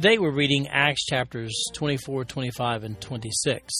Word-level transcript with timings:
Today 0.00 0.18
we're 0.18 0.30
reading 0.30 0.68
Acts 0.70 1.04
chapters 1.06 1.52
24, 1.74 2.24
25, 2.24 2.84
and 2.84 3.00
26. 3.00 3.74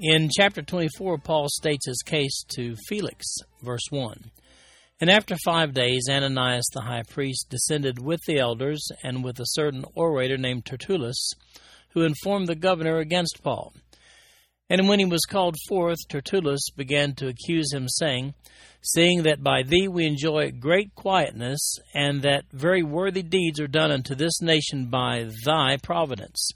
In 0.00 0.28
chapter 0.36 0.60
24, 0.60 1.18
Paul 1.18 1.46
states 1.48 1.86
his 1.86 2.02
case 2.04 2.42
to 2.56 2.74
Felix, 2.88 3.24
verse 3.62 3.84
1. 3.90 4.32
And 5.00 5.08
after 5.08 5.36
five 5.44 5.72
days, 5.72 6.08
Ananias 6.10 6.66
the 6.72 6.80
high 6.80 7.04
priest 7.08 7.46
descended 7.48 8.02
with 8.02 8.18
the 8.26 8.40
elders 8.40 8.84
and 9.04 9.22
with 9.22 9.38
a 9.38 9.46
certain 9.46 9.84
orator 9.94 10.36
named 10.36 10.64
Tertullus, 10.64 11.34
who 11.90 12.02
informed 12.02 12.48
the 12.48 12.56
governor 12.56 12.98
against 12.98 13.44
Paul. 13.44 13.72
And 14.70 14.86
when 14.86 14.98
he 14.98 15.06
was 15.06 15.24
called 15.24 15.56
forth, 15.68 15.96
Tertullus 16.08 16.70
began 16.76 17.14
to 17.14 17.28
accuse 17.28 17.72
him, 17.72 17.88
saying, 17.88 18.34
Seeing 18.82 19.22
that 19.22 19.42
by 19.42 19.62
thee 19.62 19.88
we 19.88 20.06
enjoy 20.06 20.50
great 20.50 20.94
quietness, 20.94 21.76
and 21.94 22.22
that 22.22 22.44
very 22.52 22.82
worthy 22.82 23.22
deeds 23.22 23.58
are 23.58 23.66
done 23.66 23.90
unto 23.90 24.14
this 24.14 24.42
nation 24.42 24.86
by 24.86 25.28
thy 25.44 25.78
providence, 25.82 26.50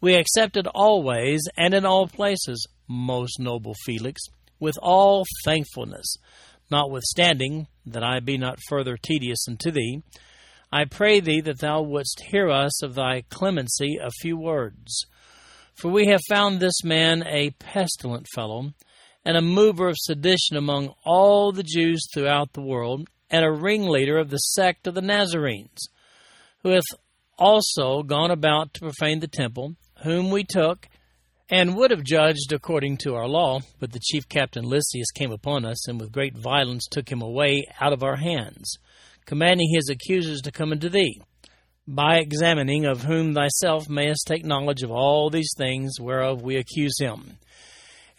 we 0.00 0.14
accept 0.14 0.56
it 0.56 0.66
always 0.68 1.42
and 1.56 1.74
in 1.74 1.84
all 1.84 2.06
places, 2.06 2.66
most 2.86 3.40
noble 3.40 3.74
Felix, 3.84 4.22
with 4.60 4.78
all 4.80 5.24
thankfulness, 5.44 6.16
notwithstanding 6.70 7.66
that 7.84 8.04
I 8.04 8.20
be 8.20 8.38
not 8.38 8.60
further 8.68 8.96
tedious 8.96 9.46
unto 9.48 9.72
thee. 9.72 10.02
I 10.70 10.84
pray 10.84 11.20
thee 11.20 11.40
that 11.40 11.60
thou 11.60 11.82
wouldst 11.82 12.22
hear 12.28 12.50
us 12.50 12.82
of 12.82 12.94
thy 12.94 13.22
clemency 13.30 13.98
a 14.00 14.10
few 14.20 14.36
words. 14.36 15.06
For 15.78 15.92
we 15.92 16.08
have 16.08 16.20
found 16.28 16.58
this 16.58 16.82
man 16.82 17.22
a 17.24 17.50
pestilent 17.50 18.26
fellow, 18.34 18.72
and 19.24 19.36
a 19.36 19.40
mover 19.40 19.88
of 19.88 19.94
sedition 19.96 20.56
among 20.56 20.92
all 21.04 21.52
the 21.52 21.62
Jews 21.62 22.04
throughout 22.12 22.52
the 22.52 22.62
world, 22.62 23.08
and 23.30 23.44
a 23.44 23.52
ringleader 23.52 24.18
of 24.18 24.30
the 24.30 24.38
sect 24.38 24.88
of 24.88 24.94
the 24.96 25.02
Nazarenes, 25.02 25.88
who 26.64 26.70
hath 26.70 26.82
also 27.38 28.02
gone 28.02 28.32
about 28.32 28.74
to 28.74 28.80
profane 28.80 29.20
the 29.20 29.28
temple, 29.28 29.76
whom 30.02 30.32
we 30.32 30.42
took, 30.42 30.88
and 31.48 31.76
would 31.76 31.92
have 31.92 32.02
judged 32.02 32.52
according 32.52 32.96
to 32.96 33.14
our 33.14 33.28
law, 33.28 33.60
but 33.78 33.92
the 33.92 34.00
chief 34.00 34.28
captain 34.28 34.64
Lysias 34.64 35.12
came 35.14 35.30
upon 35.30 35.64
us, 35.64 35.86
and 35.86 36.00
with 36.00 36.10
great 36.10 36.36
violence 36.36 36.88
took 36.90 37.08
him 37.08 37.22
away 37.22 37.64
out 37.80 37.92
of 37.92 38.02
our 38.02 38.16
hands, 38.16 38.78
commanding 39.26 39.72
his 39.72 39.88
accusers 39.88 40.40
to 40.40 40.50
come 40.50 40.72
unto 40.72 40.88
thee 40.88 41.20
by 41.90 42.18
examining 42.18 42.84
of 42.84 43.02
whom 43.02 43.32
thyself 43.32 43.88
mayest 43.88 44.26
take 44.26 44.44
knowledge 44.44 44.82
of 44.82 44.90
all 44.90 45.30
these 45.30 45.54
things 45.56 45.98
whereof 45.98 46.42
we 46.42 46.56
accuse 46.56 46.98
him. 47.00 47.38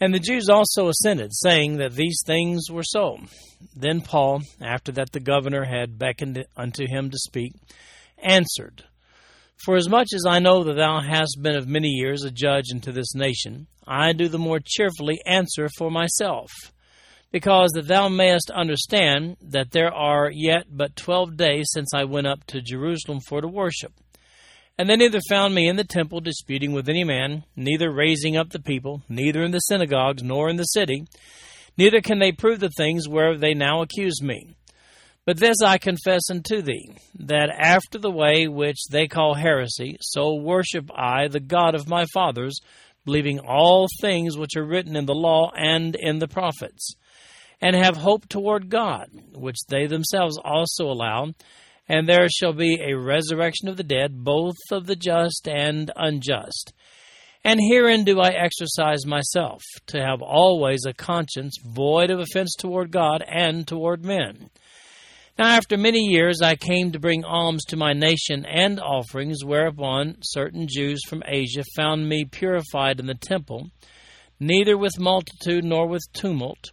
And 0.00 0.12
the 0.12 0.18
Jews 0.18 0.48
also 0.48 0.88
assented, 0.88 1.30
saying 1.32 1.76
that 1.76 1.92
these 1.92 2.20
things 2.26 2.64
were 2.68 2.82
so. 2.82 3.18
Then 3.76 4.00
Paul, 4.00 4.42
after 4.60 4.90
that 4.92 5.12
the 5.12 5.20
governor 5.20 5.64
had 5.64 5.98
beckoned 5.98 6.44
unto 6.56 6.84
him 6.88 7.10
to 7.10 7.18
speak, 7.18 7.52
answered, 8.18 8.82
For 9.64 9.76
as 9.76 9.88
much 9.88 10.08
as 10.16 10.24
I 10.26 10.40
know 10.40 10.64
that 10.64 10.74
thou 10.74 11.00
hast 11.00 11.38
been 11.40 11.54
of 11.54 11.68
many 11.68 11.90
years 11.90 12.24
a 12.24 12.30
judge 12.32 12.72
unto 12.74 12.90
this 12.90 13.14
nation, 13.14 13.68
I 13.86 14.12
do 14.12 14.26
the 14.26 14.38
more 14.38 14.58
cheerfully 14.64 15.20
answer 15.24 15.68
for 15.78 15.92
myself 15.92 16.50
because 17.32 17.70
that 17.70 17.86
thou 17.86 18.08
mayest 18.08 18.50
understand 18.50 19.36
that 19.40 19.70
there 19.70 19.92
are 19.92 20.30
yet 20.32 20.64
but 20.70 20.96
twelve 20.96 21.36
days 21.36 21.68
since 21.72 21.94
I 21.94 22.04
went 22.04 22.26
up 22.26 22.44
to 22.46 22.60
Jerusalem 22.60 23.20
for 23.20 23.40
to 23.40 23.48
worship. 23.48 23.92
And 24.76 24.88
they 24.88 24.96
neither 24.96 25.20
found 25.28 25.54
me 25.54 25.68
in 25.68 25.76
the 25.76 25.84
temple 25.84 26.20
disputing 26.20 26.72
with 26.72 26.88
any 26.88 27.04
man, 27.04 27.44
neither 27.54 27.92
raising 27.92 28.36
up 28.36 28.50
the 28.50 28.60
people, 28.60 29.02
neither 29.08 29.42
in 29.42 29.50
the 29.50 29.58
synagogues, 29.58 30.22
nor 30.22 30.48
in 30.48 30.56
the 30.56 30.64
city, 30.64 31.04
neither 31.76 32.00
can 32.00 32.18
they 32.18 32.32
prove 32.32 32.60
the 32.60 32.70
things 32.76 33.08
whereof 33.08 33.40
they 33.40 33.54
now 33.54 33.82
accuse 33.82 34.22
me. 34.22 34.56
But 35.26 35.36
this 35.36 35.58
I 35.62 35.76
confess 35.76 36.22
unto 36.30 36.62
thee, 36.62 36.94
that 37.14 37.50
after 37.50 37.98
the 37.98 38.10
way 38.10 38.48
which 38.48 38.78
they 38.90 39.06
call 39.06 39.34
heresy, 39.34 39.98
so 40.00 40.34
worship 40.34 40.90
I 40.96 41.28
the 41.28 41.40
God 41.40 41.74
of 41.74 41.88
my 41.88 42.06
fathers, 42.14 42.58
believing 43.04 43.38
all 43.38 43.86
things 44.00 44.38
which 44.38 44.56
are 44.56 44.64
written 44.64 44.96
in 44.96 45.04
the 45.04 45.14
law 45.14 45.52
and 45.54 45.94
in 45.94 46.18
the 46.20 46.28
prophets 46.28 46.94
and 47.60 47.76
have 47.76 47.96
hope 47.96 48.28
toward 48.28 48.70
God, 48.70 49.08
which 49.34 49.58
they 49.68 49.86
themselves 49.86 50.38
also 50.42 50.84
allow. 50.84 51.32
And 51.88 52.08
there 52.08 52.28
shall 52.28 52.52
be 52.52 52.80
a 52.80 52.96
resurrection 52.96 53.68
of 53.68 53.76
the 53.76 53.82
dead, 53.82 54.24
both 54.24 54.56
of 54.70 54.86
the 54.86 54.96
just 54.96 55.48
and 55.48 55.90
unjust. 55.96 56.72
And 57.42 57.58
herein 57.60 58.04
do 58.04 58.20
I 58.20 58.28
exercise 58.28 59.06
myself, 59.06 59.62
to 59.86 60.00
have 60.00 60.22
always 60.22 60.84
a 60.86 60.92
conscience 60.92 61.56
void 61.64 62.10
of 62.10 62.20
offense 62.20 62.54
toward 62.54 62.90
God 62.90 63.24
and 63.26 63.66
toward 63.66 64.04
men. 64.04 64.50
Now, 65.38 65.46
after 65.46 65.78
many 65.78 66.00
years, 66.00 66.42
I 66.42 66.54
came 66.54 66.92
to 66.92 66.98
bring 66.98 67.24
alms 67.24 67.64
to 67.68 67.76
my 67.76 67.94
nation 67.94 68.44
and 68.44 68.78
offerings, 68.78 69.42
whereupon 69.42 70.16
certain 70.20 70.66
Jews 70.68 71.00
from 71.08 71.22
Asia 71.26 71.64
found 71.76 72.08
me 72.08 72.26
purified 72.26 73.00
in 73.00 73.06
the 73.06 73.14
temple, 73.14 73.70
neither 74.38 74.76
with 74.76 75.00
multitude 75.00 75.64
nor 75.64 75.88
with 75.88 76.02
tumult 76.12 76.70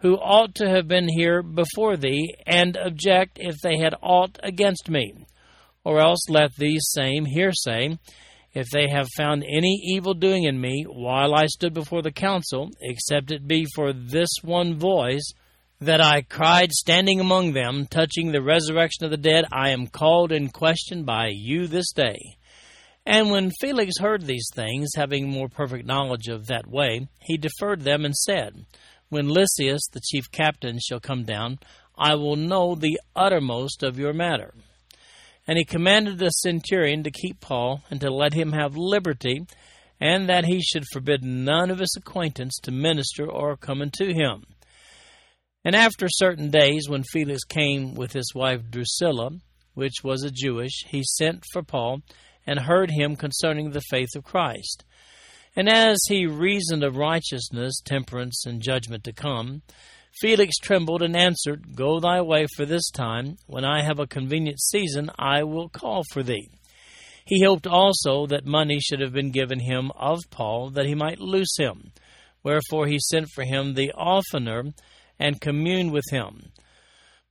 who 0.00 0.14
ought 0.14 0.54
to 0.56 0.68
have 0.68 0.86
been 0.86 1.08
here 1.08 1.42
before 1.42 1.96
thee, 1.96 2.34
and 2.46 2.76
object 2.76 3.38
if 3.40 3.56
they 3.62 3.78
had 3.78 3.94
aught 4.00 4.38
against 4.42 4.88
me. 4.88 5.12
Or 5.84 6.00
else 6.00 6.28
let 6.28 6.54
these 6.56 6.86
same 6.90 7.24
here 7.24 7.52
say, 7.52 7.98
if 8.52 8.68
they 8.70 8.88
have 8.88 9.06
found 9.16 9.44
any 9.44 9.80
evil 9.84 10.14
doing 10.14 10.44
in 10.44 10.60
me 10.60 10.84
while 10.88 11.34
I 11.34 11.46
stood 11.46 11.74
before 11.74 12.02
the 12.02 12.12
council, 12.12 12.70
except 12.80 13.30
it 13.30 13.46
be 13.46 13.66
for 13.74 13.92
this 13.92 14.30
one 14.42 14.78
voice, 14.78 15.32
that 15.80 16.00
I 16.00 16.22
cried 16.22 16.72
standing 16.72 17.20
among 17.20 17.52
them, 17.52 17.86
touching 17.86 18.32
the 18.32 18.42
resurrection 18.42 19.04
of 19.04 19.10
the 19.10 19.16
dead, 19.16 19.44
I 19.52 19.70
am 19.70 19.86
called 19.86 20.32
in 20.32 20.48
question 20.48 21.04
by 21.04 21.30
you 21.32 21.66
this 21.66 21.92
day. 21.92 22.18
And 23.06 23.30
when 23.30 23.52
Felix 23.60 23.94
heard 24.00 24.26
these 24.26 24.48
things, 24.54 24.88
having 24.96 25.30
more 25.30 25.48
perfect 25.48 25.86
knowledge 25.86 26.28
of 26.28 26.46
that 26.46 26.66
way, 26.66 27.08
he 27.20 27.38
deferred 27.38 27.82
them 27.82 28.04
and 28.04 28.14
said, 28.14 28.66
when 29.08 29.28
Lysias, 29.28 29.82
the 29.92 30.00
chief 30.00 30.30
captain, 30.30 30.78
shall 30.78 31.00
come 31.00 31.24
down, 31.24 31.58
I 31.96 32.14
will 32.14 32.36
know 32.36 32.74
the 32.74 33.00
uttermost 33.16 33.82
of 33.82 33.98
your 33.98 34.12
matter. 34.12 34.54
And 35.46 35.58
he 35.58 35.64
commanded 35.64 36.18
the 36.18 36.30
centurion 36.30 37.02
to 37.02 37.10
keep 37.10 37.40
Paul 37.40 37.82
and 37.90 38.00
to 38.00 38.10
let 38.10 38.34
him 38.34 38.52
have 38.52 38.76
liberty, 38.76 39.46
and 40.00 40.28
that 40.28 40.44
he 40.44 40.60
should 40.60 40.84
forbid 40.92 41.24
none 41.24 41.70
of 41.70 41.78
his 41.78 41.94
acquaintance 41.96 42.58
to 42.62 42.70
minister 42.70 43.28
or 43.28 43.56
come 43.56 43.80
unto 43.82 44.12
him. 44.12 44.44
And 45.64 45.74
after 45.74 46.06
certain 46.08 46.50
days, 46.50 46.88
when 46.88 47.02
Felix 47.02 47.44
came 47.44 47.94
with 47.94 48.12
his 48.12 48.32
wife 48.34 48.60
Drusilla, 48.70 49.30
which 49.74 50.04
was 50.04 50.22
a 50.22 50.30
Jewish, 50.30 50.84
he 50.86 51.02
sent 51.02 51.44
for 51.52 51.62
Paul 51.62 52.02
and 52.46 52.60
heard 52.60 52.90
him 52.90 53.16
concerning 53.16 53.70
the 53.70 53.82
faith 53.90 54.14
of 54.16 54.24
Christ. 54.24 54.84
And 55.58 55.68
as 55.68 55.98
he 56.08 56.24
reasoned 56.24 56.84
of 56.84 56.94
righteousness, 56.94 57.80
temperance, 57.84 58.46
and 58.46 58.62
judgment 58.62 59.02
to 59.02 59.12
come, 59.12 59.62
Felix 60.20 60.56
trembled 60.56 61.02
and 61.02 61.16
answered, 61.16 61.74
Go 61.74 61.98
thy 61.98 62.20
way 62.20 62.46
for 62.54 62.64
this 62.64 62.88
time. 62.90 63.38
When 63.48 63.64
I 63.64 63.82
have 63.82 63.98
a 63.98 64.06
convenient 64.06 64.60
season, 64.60 65.10
I 65.18 65.42
will 65.42 65.68
call 65.68 66.04
for 66.12 66.22
thee. 66.22 66.48
He 67.24 67.42
hoped 67.42 67.66
also 67.66 68.24
that 68.28 68.46
money 68.46 68.78
should 68.78 69.00
have 69.00 69.12
been 69.12 69.32
given 69.32 69.58
him 69.58 69.90
of 69.96 70.20
Paul, 70.30 70.70
that 70.70 70.86
he 70.86 70.94
might 70.94 71.18
loose 71.18 71.56
him. 71.58 71.90
Wherefore 72.44 72.86
he 72.86 73.00
sent 73.00 73.26
for 73.34 73.42
him 73.42 73.74
the 73.74 73.90
oftener, 73.96 74.62
and 75.18 75.40
communed 75.40 75.90
with 75.90 76.04
him. 76.12 76.52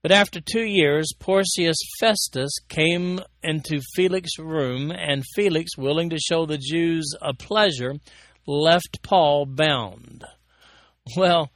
But 0.08 0.16
after 0.16 0.40
two 0.40 0.64
years, 0.64 1.12
Porcius 1.20 1.76
Festus 2.00 2.60
came 2.70 3.20
into 3.44 3.82
Felix's 3.94 4.40
room, 4.40 4.90
and 4.90 5.26
Felix, 5.36 5.72
willing 5.78 6.12
to 6.12 6.18
show 6.18 6.46
the 6.46 6.58
Jews 6.58 7.14
a 7.22 7.34
pleasure, 7.34 7.96
left 8.46 9.04
Paul 9.04 9.46
bound. 9.46 10.24
Well, 11.18 11.52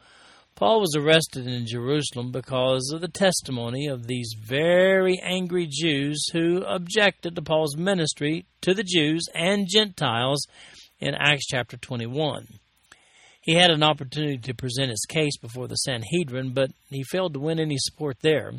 Paul 0.55 0.81
was 0.81 0.97
arrested 0.97 1.47
in 1.47 1.65
Jerusalem 1.65 2.33
because 2.33 2.91
of 2.93 2.99
the 2.99 3.07
testimony 3.07 3.87
of 3.87 4.07
these 4.07 4.35
very 4.37 5.17
angry 5.23 5.69
Jews 5.71 6.21
who 6.33 6.61
objected 6.63 7.37
to 7.37 7.41
Paul's 7.41 7.77
ministry 7.77 8.47
to 8.63 8.73
the 8.73 8.83
Jews 8.83 9.27
and 9.33 9.65
Gentiles 9.65 10.45
in 10.99 11.15
Acts 11.15 11.45
chapter 11.47 11.77
21. 11.77 12.59
He 13.41 13.55
had 13.55 13.71
an 13.71 13.83
opportunity 13.83 14.37
to 14.37 14.53
present 14.53 14.91
his 14.91 15.05
case 15.09 15.35
before 15.37 15.67
the 15.67 15.75
Sanhedrin, 15.75 16.53
but 16.53 16.71
he 16.89 17.03
failed 17.03 17.33
to 17.33 17.39
win 17.39 17.59
any 17.59 17.77
support 17.77 18.17
there. 18.21 18.53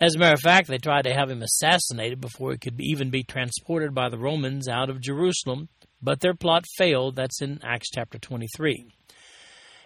As 0.00 0.14
a 0.14 0.18
matter 0.18 0.32
of 0.32 0.40
fact, 0.40 0.68
they 0.68 0.78
tried 0.78 1.02
to 1.02 1.12
have 1.12 1.30
him 1.30 1.42
assassinated 1.42 2.20
before 2.20 2.52
he 2.52 2.58
could 2.58 2.80
even 2.80 3.10
be 3.10 3.22
transported 3.22 3.94
by 3.94 4.08
the 4.08 4.18
Romans 4.18 4.66
out 4.66 4.88
of 4.88 5.02
Jerusalem, 5.02 5.68
but 6.00 6.20
their 6.20 6.32
plot 6.32 6.64
failed. 6.78 7.16
That's 7.16 7.42
in 7.42 7.60
Acts 7.62 7.90
chapter 7.90 8.18
23. 8.18 8.86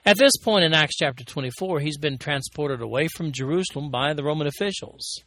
At 0.06 0.18
this 0.18 0.36
point 0.36 0.64
in 0.64 0.74
Acts 0.74 0.96
chapter 0.96 1.24
24, 1.24 1.80
he's 1.80 1.98
been 1.98 2.18
transported 2.18 2.80
away 2.80 3.08
from 3.16 3.32
Jerusalem 3.32 3.90
by 3.90 4.12
the 4.12 4.22
Roman 4.22 4.46
officials. 4.46 5.22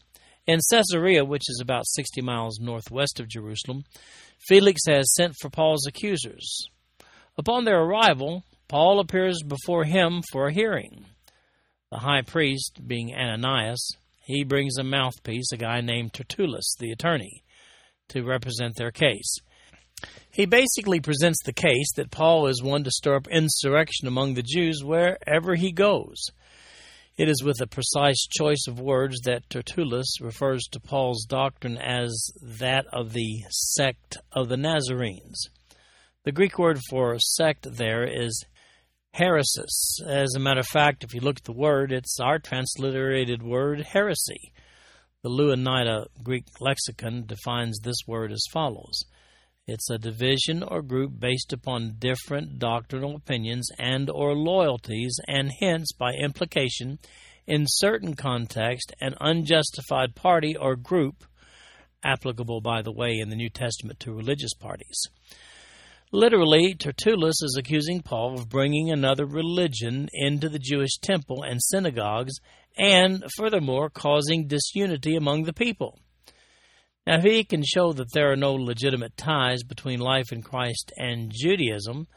In 0.45 0.59
Caesarea, 0.71 1.25
which 1.25 1.49
is 1.49 1.59
about 1.61 1.87
60 1.87 2.21
miles 2.21 2.59
northwest 2.61 3.19
of 3.19 3.27
Jerusalem, 3.27 3.83
Felix 4.47 4.79
has 4.87 5.13
sent 5.13 5.33
for 5.41 5.49
Paul's 5.49 5.85
accusers. 5.85 6.69
Upon 7.37 7.65
their 7.65 7.81
arrival, 7.81 8.45
Paul 8.67 8.99
appears 8.99 9.41
before 9.47 9.85
him 9.85 10.21
for 10.31 10.47
a 10.47 10.53
hearing. 10.53 11.05
The 11.89 11.99
high 11.99 12.21
priest, 12.21 12.81
being 12.85 13.15
Ananias, 13.15 13.95
he 14.25 14.43
brings 14.43 14.77
a 14.77 14.83
mouthpiece, 14.83 15.53
a 15.53 15.57
guy 15.57 15.79
named 15.79 16.11
Tertullus, 16.11 16.75
the 16.77 16.91
attorney, 16.91 17.43
to 18.09 18.23
represent 18.23 18.75
their 18.75 18.91
case. 18.91 19.37
He 20.29 20.45
basically 20.45 20.99
presents 20.99 21.41
the 21.43 21.53
case 21.53 21.93
that 21.95 22.11
Paul 22.11 22.47
is 22.47 22.61
one 22.61 22.83
to 22.83 22.91
stir 22.91 23.15
up 23.15 23.27
insurrection 23.29 24.07
among 24.07 24.33
the 24.33 24.43
Jews 24.43 24.83
wherever 24.83 25.55
he 25.55 25.71
goes. 25.71 26.21
It 27.17 27.29
is 27.29 27.41
with 27.41 27.61
a 27.61 27.67
precise 27.67 28.27
choice 28.27 28.65
of 28.67 28.79
words 28.79 29.21
that 29.23 29.49
Tertullus 29.49 30.21
refers 30.21 30.65
to 30.71 30.79
Paul's 30.79 31.25
doctrine 31.25 31.77
as 31.77 32.31
that 32.59 32.85
of 32.91 33.13
the 33.13 33.43
sect 33.49 34.17
of 34.33 34.49
the 34.49 34.57
Nazarenes. 34.57 35.49
The 36.25 36.31
Greek 36.31 36.59
word 36.59 36.79
for 36.89 37.17
sect 37.17 37.65
there 37.77 38.03
is 38.03 38.43
heresis. 39.15 40.01
As 40.05 40.33
a 40.35 40.39
matter 40.39 40.59
of 40.59 40.67
fact, 40.67 41.03
if 41.03 41.13
you 41.13 41.21
look 41.21 41.37
at 41.37 41.43
the 41.43 41.53
word, 41.53 41.91
it's 41.91 42.19
our 42.19 42.39
transliterated 42.39 43.43
word 43.43 43.81
heresy. 43.81 44.53
The 45.23 45.29
Louw-Nida 45.29 46.07
Greek 46.23 46.45
lexicon 46.59 47.25
defines 47.25 47.79
this 47.79 48.07
word 48.07 48.31
as 48.31 48.43
follows 48.51 49.03
it's 49.67 49.89
a 49.89 49.97
division 49.97 50.63
or 50.63 50.81
group 50.81 51.19
based 51.19 51.51
upon 51.51 51.95
different 51.99 52.57
doctrinal 52.57 53.17
opinions 53.17 53.69
and 53.77 54.09
or 54.09 54.33
loyalties 54.33 55.19
and 55.27 55.51
hence 55.59 55.91
by 55.91 56.13
implication 56.13 56.99
in 57.45 57.65
certain 57.67 58.15
context 58.15 58.93
an 59.01 59.13
unjustified 59.19 60.15
party 60.15 60.55
or 60.55 60.77
group 60.77 61.25
applicable 62.01 62.61
by 62.61 62.81
the 62.81 62.93
way 62.93 63.17
in 63.19 63.29
the 63.29 63.35
New 63.35 63.49
Testament 63.49 63.99
to 63.99 64.13
religious 64.13 64.53
parties. 64.53 65.03
Literally, 66.11 66.73
Tertullus 66.73 67.41
is 67.41 67.57
accusing 67.59 68.01
Paul 68.01 68.35
of 68.35 68.47
bringing 68.47 68.89
another 68.89 69.25
religion 69.25 70.07
into 70.13 70.47
the 70.47 70.59
Jewish 70.59 70.97
temple 71.01 71.43
and 71.43 71.61
synagogues 71.61 72.33
and 72.77 73.25
furthermore 73.35 73.89
causing 73.89 74.47
disunity 74.47 75.17
among 75.17 75.43
the 75.43 75.53
people. 75.53 75.99
Now, 77.05 77.17
if 77.17 77.23
he 77.23 77.43
can 77.43 77.63
show 77.63 77.91
that 77.93 78.13
there 78.13 78.31
are 78.31 78.37
no 78.37 78.53
legitimate 78.53 79.17
ties 79.17 79.63
between 79.63 79.99
life 79.99 80.31
in 80.31 80.43
Christ 80.43 80.93
and 80.97 81.31
Judaism, 81.33 82.07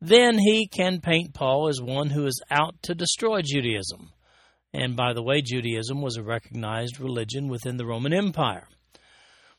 then 0.00 0.38
he 0.38 0.66
can 0.66 1.02
paint 1.02 1.34
Paul 1.34 1.68
as 1.68 1.82
one 1.82 2.10
who 2.10 2.26
is 2.26 2.42
out 2.50 2.74
to 2.82 2.94
destroy 2.94 3.42
Judaism. 3.42 4.10
And 4.72 4.96
by 4.96 5.12
the 5.12 5.22
way, 5.22 5.42
Judaism 5.42 6.00
was 6.00 6.16
a 6.16 6.22
recognized 6.22 6.98
religion 6.98 7.48
within 7.48 7.76
the 7.76 7.86
Roman 7.86 8.14
Empire. 8.14 8.68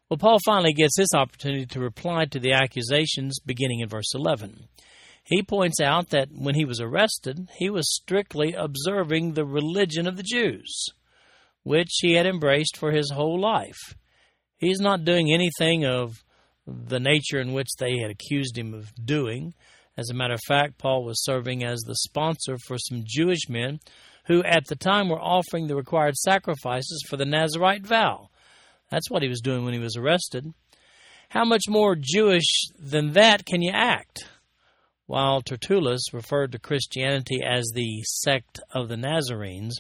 Well, 0.09 0.17
Paul 0.17 0.37
finally 0.45 0.73
gets 0.73 0.95
this 0.95 1.13
opportunity 1.15 1.65
to 1.65 1.79
reply 1.79 2.25
to 2.25 2.39
the 2.39 2.53
accusations 2.53 3.39
beginning 3.39 3.79
in 3.79 3.89
verse 3.89 4.13
11. 4.13 4.67
He 5.23 5.41
points 5.41 5.81
out 5.81 6.09
that 6.09 6.29
when 6.31 6.53
he 6.53 6.65
was 6.65 6.79
arrested, 6.79 7.49
he 7.57 7.71
was 7.71 7.95
strictly 7.95 8.53
observing 8.53 9.33
the 9.33 9.45
religion 9.45 10.07
of 10.07 10.15
the 10.15 10.23
Jews, 10.23 10.85
which 11.63 11.89
he 12.01 12.13
had 12.13 12.27
embraced 12.27 12.77
for 12.77 12.91
his 12.91 13.09
whole 13.09 13.39
life. 13.39 13.95
He's 14.57 14.79
not 14.79 15.05
doing 15.05 15.33
anything 15.33 15.85
of 15.85 16.23
the 16.67 16.99
nature 16.99 17.39
in 17.39 17.53
which 17.53 17.69
they 17.79 17.97
had 17.97 18.11
accused 18.11 18.55
him 18.55 18.75
of 18.75 18.93
doing. 19.03 19.55
As 19.97 20.11
a 20.11 20.13
matter 20.13 20.35
of 20.35 20.41
fact, 20.47 20.77
Paul 20.77 21.03
was 21.03 21.23
serving 21.23 21.63
as 21.63 21.79
the 21.79 21.95
sponsor 21.95 22.57
for 22.67 22.77
some 22.77 23.03
Jewish 23.07 23.49
men 23.49 23.79
who 24.27 24.43
at 24.43 24.67
the 24.67 24.75
time 24.75 25.09
were 25.09 25.21
offering 25.21 25.65
the 25.65 25.75
required 25.75 26.15
sacrifices 26.15 27.03
for 27.09 27.17
the 27.17 27.25
Nazarite 27.25 27.85
vow. 27.85 28.29
That's 28.95 29.11
what 29.11 29.23
he 29.23 29.27
was 29.27 29.41
doing 29.41 29.65
when 29.65 29.73
he 29.73 29.79
was 29.81 29.97
arrested. 29.97 30.53
How 31.27 31.43
much 31.43 31.63
more 31.67 31.97
Jewish 31.99 32.69
than 32.79 33.11
that 33.11 33.45
can 33.45 33.61
you 33.61 33.71
act? 33.73 34.23
While 35.05 35.41
Tertullus 35.41 36.13
referred 36.13 36.53
to 36.53 36.59
Christianity 36.59 37.41
as 37.45 37.69
the 37.75 38.03
sect 38.03 38.61
of 38.71 38.87
the 38.87 38.95
Nazarenes, 38.95 39.75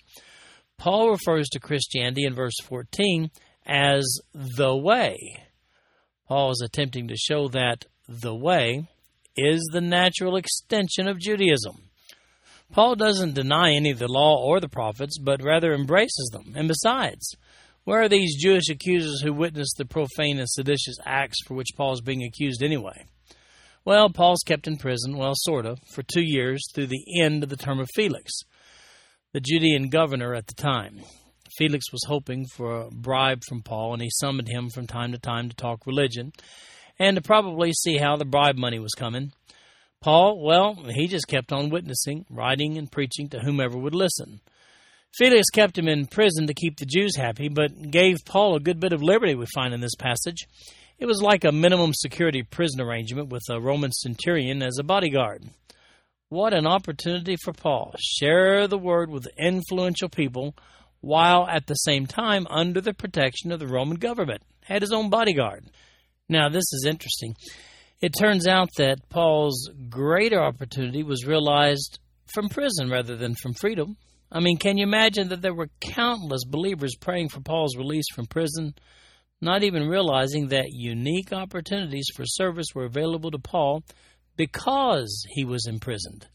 Paul 0.77 1.11
refers 1.11 1.47
to 1.53 1.61
Christianity 1.61 2.25
in 2.25 2.35
verse 2.35 2.57
14 2.65 3.31
as 3.65 4.05
the 4.33 4.75
way. 4.75 5.17
Paul 6.27 6.51
is 6.51 6.61
attempting 6.61 7.07
to 7.07 7.15
show 7.15 7.47
that 7.47 7.85
the 8.09 8.35
way 8.35 8.89
is 9.37 9.65
the 9.71 9.79
natural 9.79 10.35
extension 10.35 11.07
of 11.07 11.21
Judaism. 11.21 11.89
Paul 12.73 12.95
doesn't 12.95 13.35
deny 13.35 13.71
any 13.71 13.91
of 13.91 13.99
the 13.99 14.11
law 14.11 14.43
or 14.43 14.59
the 14.59 14.67
prophets, 14.67 15.17
but 15.17 15.41
rather 15.41 15.73
embraces 15.73 16.31
them. 16.33 16.51
And 16.53 16.67
besides, 16.67 17.37
where 17.85 18.01
are 18.01 18.09
these 18.09 18.41
Jewish 18.41 18.69
accusers 18.69 19.21
who 19.21 19.31
witnessed 19.31 19.75
the 19.77 19.85
profane 19.85 20.39
and 20.39 20.49
seditious 20.49 20.97
acts 21.05 21.37
for 21.45 21.53
which 21.53 21.69
Paul 21.77 21.93
is 21.93 22.01
being 22.01 22.23
accused 22.23 22.61
anyway? 22.61 23.05
Well, 23.85 24.09
Paul's 24.09 24.43
kept 24.43 24.67
in 24.67 24.77
prison, 24.77 25.15
well, 25.15 25.33
sort 25.35 25.67
of, 25.67 25.79
for 25.93 26.01
two 26.01 26.23
years 26.23 26.63
through 26.73 26.87
the 26.87 27.21
end 27.21 27.43
of 27.43 27.49
the 27.49 27.55
term 27.55 27.79
of 27.79 27.87
Felix, 27.95 28.33
the 29.31 29.39
Judean 29.39 29.89
governor 29.89 30.33
at 30.33 30.47
the 30.47 30.55
time. 30.55 31.01
Felix 31.57 31.91
was 31.91 32.03
hoping 32.07 32.45
for 32.47 32.81
a 32.81 32.89
bribe 32.89 33.43
from 33.47 33.61
Paul, 33.61 33.93
and 33.93 34.01
he 34.01 34.09
summoned 34.09 34.47
him 34.47 34.69
from 34.69 34.87
time 34.87 35.11
to 35.11 35.19
time 35.19 35.49
to 35.49 35.55
talk 35.55 35.85
religion 35.85 36.33
and 36.97 37.15
to 37.15 37.21
probably 37.21 37.71
see 37.71 37.97
how 37.97 38.15
the 38.15 38.25
bribe 38.25 38.57
money 38.57 38.79
was 38.79 38.93
coming. 38.93 39.31
Paul, 40.01 40.43
well, 40.43 40.75
he 40.89 41.07
just 41.07 41.27
kept 41.27 41.53
on 41.53 41.69
witnessing, 41.69 42.25
writing, 42.29 42.77
and 42.77 42.91
preaching 42.91 43.29
to 43.29 43.39
whomever 43.39 43.77
would 43.77 43.95
listen. 43.95 44.41
Felix 45.17 45.49
kept 45.49 45.77
him 45.77 45.87
in 45.87 46.07
prison 46.07 46.47
to 46.47 46.53
keep 46.53 46.77
the 46.77 46.85
Jews 46.85 47.15
happy, 47.15 47.47
but 47.47 47.89
gave 47.89 48.17
Paul 48.25 48.55
a 48.55 48.59
good 48.59 48.81
bit 48.81 48.91
of 48.91 49.01
liberty, 49.01 49.33
we 49.33 49.45
find 49.53 49.73
in 49.73 49.79
this 49.79 49.95
passage. 49.95 50.45
It 50.99 51.05
was 51.05 51.21
like 51.21 51.45
a 51.45 51.53
minimum 51.53 51.91
security 51.93 52.43
prison 52.43 52.81
arrangement 52.81 53.29
with 53.29 53.43
a 53.49 53.61
Roman 53.61 53.91
centurion 53.91 54.61
as 54.61 54.77
a 54.77 54.83
bodyguard. 54.83 55.43
What 56.27 56.53
an 56.53 56.67
opportunity 56.67 57.37
for 57.41 57.53
Paul. 57.53 57.95
Share 57.97 58.67
the 58.67 58.77
word 58.77 59.09
with 59.09 59.27
influential 59.37 60.09
people 60.09 60.55
while 60.99 61.47
at 61.47 61.67
the 61.67 61.75
same 61.75 62.07
time 62.07 62.47
under 62.49 62.81
the 62.81 62.93
protection 62.93 63.51
of 63.51 63.59
the 63.59 63.67
Roman 63.67 63.97
government. 63.97 64.41
Had 64.63 64.81
his 64.81 64.91
own 64.91 65.09
bodyguard. 65.09 65.65
Now, 66.27 66.49
this 66.49 66.65
is 66.73 66.85
interesting. 66.85 67.35
It 68.01 68.13
turns 68.19 68.47
out 68.47 68.69
that 68.77 69.07
Paul's 69.09 69.69
greater 69.89 70.41
opportunity 70.41 71.03
was 71.03 71.25
realized 71.25 71.99
from 72.33 72.49
prison 72.49 72.89
rather 72.89 73.15
than 73.15 73.35
from 73.35 73.53
freedom. 73.53 73.95
I 74.31 74.39
mean, 74.39 74.57
can 74.57 74.77
you 74.77 74.83
imagine 74.83 75.29
that 75.29 75.41
there 75.41 75.53
were 75.53 75.69
countless 75.79 76.43
believers 76.45 76.95
praying 76.99 77.29
for 77.29 77.41
Paul's 77.41 77.77
release 77.77 78.05
from 78.13 78.25
prison, 78.25 78.73
not 79.39 79.63
even 79.63 79.87
realizing 79.87 80.47
that 80.47 80.71
unique 80.71 81.31
opportunities 81.31 82.07
for 82.15 82.25
service 82.25 82.67
were 82.73 82.85
available 82.85 83.31
to 83.31 83.39
Paul 83.39 83.83
because 84.35 85.25
he 85.29 85.45
was 85.45 85.67
imprisoned? 85.67 86.27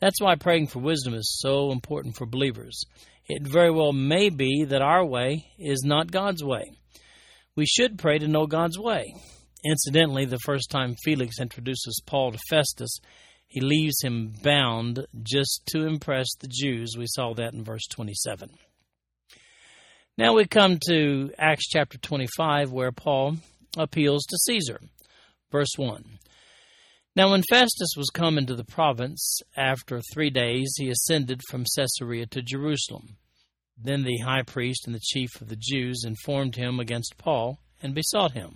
That's 0.00 0.20
why 0.20 0.34
praying 0.34 0.66
for 0.66 0.80
wisdom 0.80 1.14
is 1.14 1.38
so 1.40 1.70
important 1.70 2.16
for 2.16 2.26
believers. 2.26 2.82
It 3.26 3.46
very 3.46 3.70
well 3.70 3.92
may 3.92 4.28
be 4.28 4.64
that 4.64 4.82
our 4.82 5.04
way 5.04 5.46
is 5.58 5.82
not 5.84 6.10
God's 6.10 6.44
way. 6.44 6.72
We 7.56 7.66
should 7.66 7.98
pray 7.98 8.18
to 8.18 8.28
know 8.28 8.46
God's 8.46 8.78
way. 8.78 9.14
Incidentally, 9.64 10.26
the 10.26 10.38
first 10.40 10.70
time 10.70 10.96
Felix 11.04 11.40
introduces 11.40 12.02
Paul 12.04 12.32
to 12.32 12.38
Festus, 12.50 12.98
he 13.46 13.60
leaves 13.60 14.02
him 14.02 14.32
bound 14.42 15.06
just 15.22 15.62
to 15.66 15.86
impress 15.86 16.26
the 16.40 16.48
Jews. 16.48 16.94
We 16.98 17.06
saw 17.06 17.34
that 17.34 17.52
in 17.52 17.64
verse 17.64 17.86
27. 17.90 18.50
Now 20.16 20.34
we 20.34 20.46
come 20.46 20.78
to 20.88 21.32
Acts 21.38 21.68
chapter 21.68 21.98
25, 21.98 22.70
where 22.70 22.92
Paul 22.92 23.36
appeals 23.76 24.24
to 24.26 24.38
Caesar. 24.38 24.80
Verse 25.50 25.72
1 25.76 26.04
Now 27.16 27.30
when 27.30 27.42
Festus 27.48 27.90
was 27.96 28.10
come 28.10 28.38
into 28.38 28.54
the 28.54 28.64
province, 28.64 29.40
after 29.56 30.00
three 30.12 30.30
days 30.30 30.74
he 30.76 30.88
ascended 30.88 31.40
from 31.50 31.64
Caesarea 31.76 32.26
to 32.26 32.42
Jerusalem. 32.42 33.16
Then 33.76 34.04
the 34.04 34.18
high 34.18 34.42
priest 34.42 34.86
and 34.86 34.94
the 34.94 35.00
chief 35.00 35.40
of 35.40 35.48
the 35.48 35.58
Jews 35.58 36.04
informed 36.06 36.56
him 36.56 36.78
against 36.78 37.18
Paul, 37.18 37.58
and 37.82 37.94
besought 37.94 38.32
him 38.32 38.54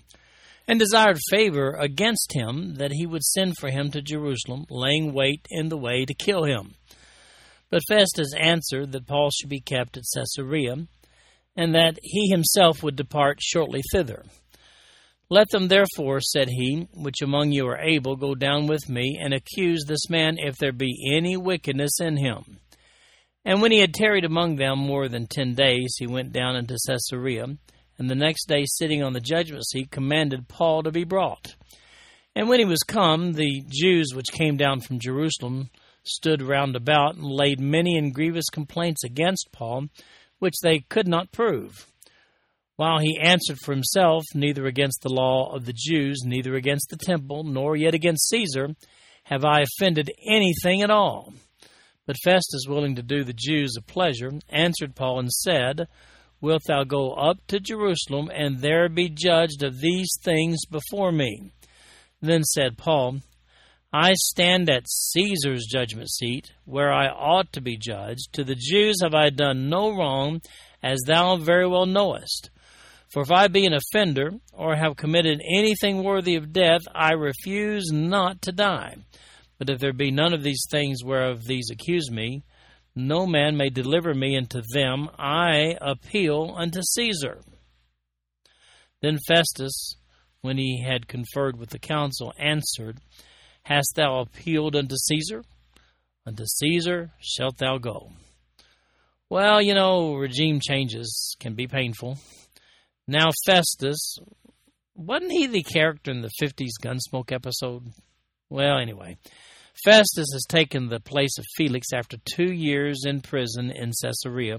and 0.68 0.78
desired 0.78 1.18
favor 1.30 1.72
against 1.80 2.34
him 2.34 2.74
that 2.74 2.92
he 2.92 3.06
would 3.06 3.24
send 3.24 3.56
for 3.56 3.70
him 3.70 3.90
to 3.90 4.02
Jerusalem, 4.02 4.66
laying 4.68 5.14
wait 5.14 5.46
in 5.50 5.70
the 5.70 5.78
way 5.78 6.04
to 6.04 6.12
kill 6.12 6.44
him. 6.44 6.74
But 7.70 7.82
Festus 7.88 8.34
answered 8.38 8.92
that 8.92 9.06
Paul 9.06 9.30
should 9.30 9.48
be 9.48 9.60
kept 9.60 9.96
at 9.96 10.04
Caesarea, 10.14 10.76
and 11.56 11.74
that 11.74 11.98
he 12.02 12.28
himself 12.28 12.82
would 12.82 12.96
depart 12.96 13.38
shortly 13.40 13.80
thither. 13.92 14.24
Let 15.30 15.48
them 15.50 15.68
therefore, 15.68 16.20
said 16.20 16.48
he, 16.48 16.86
which 16.94 17.22
among 17.22 17.52
you 17.52 17.66
are 17.66 17.78
able, 17.78 18.16
go 18.16 18.34
down 18.34 18.66
with 18.66 18.88
me, 18.88 19.18
and 19.20 19.34
accuse 19.34 19.84
this 19.86 20.08
man 20.08 20.36
if 20.38 20.56
there 20.56 20.72
be 20.72 21.12
any 21.14 21.36
wickedness 21.36 22.00
in 22.00 22.16
him. 22.16 22.58
And 23.44 23.62
when 23.62 23.72
he 23.72 23.80
had 23.80 23.94
tarried 23.94 24.24
among 24.24 24.56
them 24.56 24.78
more 24.78 25.08
than 25.08 25.26
ten 25.26 25.54
days, 25.54 25.94
he 25.98 26.06
went 26.06 26.32
down 26.32 26.56
into 26.56 26.78
Caesarea, 26.86 27.46
and 27.98 28.08
the 28.08 28.14
next 28.14 28.46
day, 28.46 28.64
sitting 28.64 29.02
on 29.02 29.12
the 29.12 29.20
judgment 29.20 29.66
seat, 29.66 29.90
commanded 29.90 30.48
Paul 30.48 30.84
to 30.84 30.92
be 30.92 31.04
brought. 31.04 31.56
And 32.34 32.48
when 32.48 32.60
he 32.60 32.64
was 32.64 32.82
come, 32.82 33.32
the 33.32 33.64
Jews 33.68 34.12
which 34.14 34.32
came 34.32 34.56
down 34.56 34.80
from 34.80 35.00
Jerusalem 35.00 35.70
stood 36.04 36.40
round 36.40 36.76
about 36.76 37.16
and 37.16 37.24
laid 37.24 37.60
many 37.60 37.96
and 37.96 38.14
grievous 38.14 38.48
complaints 38.52 39.02
against 39.04 39.48
Paul, 39.52 39.88
which 40.38 40.54
they 40.62 40.80
could 40.88 41.08
not 41.08 41.32
prove. 41.32 41.86
While 42.76 43.00
he 43.00 43.18
answered 43.20 43.58
for 43.64 43.74
himself, 43.74 44.22
neither 44.34 44.66
against 44.66 45.02
the 45.02 45.12
law 45.12 45.52
of 45.52 45.64
the 45.64 45.74
Jews, 45.74 46.22
neither 46.24 46.54
against 46.54 46.90
the 46.90 46.96
temple, 46.96 47.42
nor 47.42 47.74
yet 47.76 47.92
against 47.92 48.28
Caesar, 48.28 48.76
have 49.24 49.44
I 49.44 49.62
offended 49.62 50.12
anything 50.24 50.82
at 50.82 50.90
all. 50.90 51.34
But 52.06 52.16
Festus, 52.22 52.66
willing 52.68 52.94
to 52.94 53.02
do 53.02 53.24
the 53.24 53.34
Jews 53.36 53.74
a 53.76 53.82
pleasure, 53.82 54.30
answered 54.48 54.94
Paul 54.94 55.18
and 55.18 55.30
said, 55.30 55.88
Wilt 56.40 56.62
thou 56.66 56.84
go 56.84 57.12
up 57.12 57.38
to 57.48 57.58
Jerusalem, 57.58 58.30
and 58.32 58.58
there 58.58 58.88
be 58.88 59.08
judged 59.08 59.62
of 59.62 59.80
these 59.80 60.10
things 60.22 60.58
before 60.66 61.10
me? 61.10 61.52
Then 62.20 62.44
said 62.44 62.78
Paul, 62.78 63.20
I 63.92 64.12
stand 64.14 64.68
at 64.68 64.88
Caesar's 64.88 65.66
judgment 65.66 66.10
seat, 66.10 66.52
where 66.64 66.92
I 66.92 67.08
ought 67.08 67.52
to 67.54 67.60
be 67.60 67.78
judged. 67.78 68.32
To 68.34 68.44
the 68.44 68.54
Jews 68.54 68.96
have 69.02 69.14
I 69.14 69.30
done 69.30 69.68
no 69.68 69.96
wrong, 69.96 70.42
as 70.82 70.98
thou 71.06 71.36
very 71.36 71.66
well 71.66 71.86
knowest. 71.86 72.50
For 73.08 73.22
if 73.22 73.30
I 73.30 73.48
be 73.48 73.64
an 73.64 73.72
offender, 73.72 74.32
or 74.52 74.76
have 74.76 74.96
committed 74.96 75.40
anything 75.56 76.04
worthy 76.04 76.36
of 76.36 76.52
death, 76.52 76.82
I 76.94 77.12
refuse 77.12 77.90
not 77.90 78.42
to 78.42 78.52
die. 78.52 78.96
But 79.58 79.70
if 79.70 79.80
there 79.80 79.94
be 79.94 80.10
none 80.10 80.34
of 80.34 80.42
these 80.42 80.66
things 80.70 81.02
whereof 81.02 81.44
these 81.44 81.70
accuse 81.70 82.10
me, 82.10 82.42
no 82.98 83.26
man 83.26 83.56
may 83.56 83.70
deliver 83.70 84.12
me 84.14 84.36
unto 84.36 84.60
them. 84.72 85.08
I 85.18 85.76
appeal 85.80 86.54
unto 86.56 86.80
Caesar. 86.82 87.40
Then 89.00 89.18
Festus, 89.26 89.94
when 90.40 90.58
he 90.58 90.82
had 90.82 91.08
conferred 91.08 91.58
with 91.58 91.70
the 91.70 91.78
council, 91.78 92.32
answered, 92.38 92.98
Hast 93.62 93.92
thou 93.94 94.20
appealed 94.20 94.74
unto 94.74 94.96
Caesar? 94.96 95.44
Unto 96.26 96.44
Caesar 96.44 97.12
shalt 97.20 97.58
thou 97.58 97.78
go. 97.78 98.10
Well, 99.30 99.62
you 99.62 99.74
know, 99.74 100.14
regime 100.14 100.58
changes 100.60 101.36
can 101.38 101.54
be 101.54 101.66
painful. 101.66 102.18
Now, 103.06 103.28
Festus, 103.46 104.18
wasn't 104.94 105.32
he 105.32 105.46
the 105.46 105.62
character 105.62 106.10
in 106.10 106.22
the 106.22 106.30
50s 106.42 106.72
Gunsmoke 106.82 107.30
episode? 107.30 107.92
Well, 108.50 108.78
anyway, 108.78 109.18
Festus 109.84 110.26
has 110.32 110.44
taken 110.48 110.88
the 110.88 110.98
place 110.98 111.38
of 111.38 111.44
Felix 111.56 111.92
after 111.94 112.16
two 112.24 112.52
years 112.52 113.04
in 113.06 113.20
prison 113.20 113.70
in 113.70 113.92
Caesarea. 114.02 114.58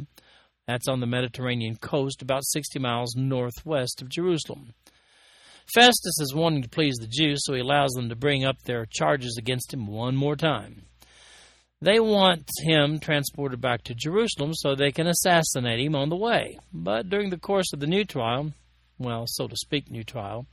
That's 0.65 0.87
on 0.87 1.01
the 1.01 1.07
Mediterranean 1.07 1.75
coast, 1.75 2.21
about 2.21 2.45
60 2.45 2.79
miles 2.79 3.15
northwest 3.17 4.01
of 4.01 4.07
Jerusalem. 4.07 4.73
Festus 5.73 6.19
is 6.21 6.33
wanting 6.33 6.61
to 6.61 6.69
please 6.69 6.95
the 6.95 7.07
Jews, 7.07 7.41
so 7.43 7.53
he 7.53 7.59
allows 7.59 7.91
them 7.91 8.07
to 8.09 8.15
bring 8.15 8.45
up 8.45 8.61
their 8.63 8.85
charges 8.85 9.35
against 9.37 9.73
him 9.73 9.87
one 9.87 10.15
more 10.15 10.37
time. 10.37 10.83
They 11.81 11.99
want 11.99 12.49
him 12.63 12.99
transported 12.99 13.59
back 13.59 13.83
to 13.83 13.95
Jerusalem 13.95 14.53
so 14.53 14.73
they 14.73 14.91
can 14.91 15.07
assassinate 15.07 15.79
him 15.81 15.95
on 15.95 16.09
the 16.09 16.15
way. 16.15 16.57
But 16.71 17.09
during 17.09 17.29
the 17.29 17.37
course 17.37 17.73
of 17.73 17.81
the 17.81 17.87
new 17.87 18.05
trial, 18.05 18.53
well, 18.97 19.25
so 19.27 19.47
to 19.47 19.55
speak, 19.55 19.91
new 19.91 20.03
trial, 20.03 20.45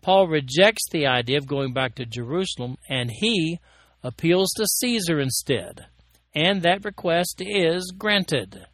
Paul 0.00 0.28
rejects 0.28 0.88
the 0.90 1.06
idea 1.06 1.38
of 1.38 1.46
going 1.46 1.72
back 1.72 1.96
to 1.96 2.06
Jerusalem 2.06 2.76
and 2.88 3.10
he 3.10 3.58
appeals 4.02 4.50
to 4.56 4.66
Caesar 4.66 5.20
instead. 5.20 5.86
And 6.34 6.62
that 6.62 6.84
request 6.84 7.40
is 7.44 7.92
granted. 7.96 8.66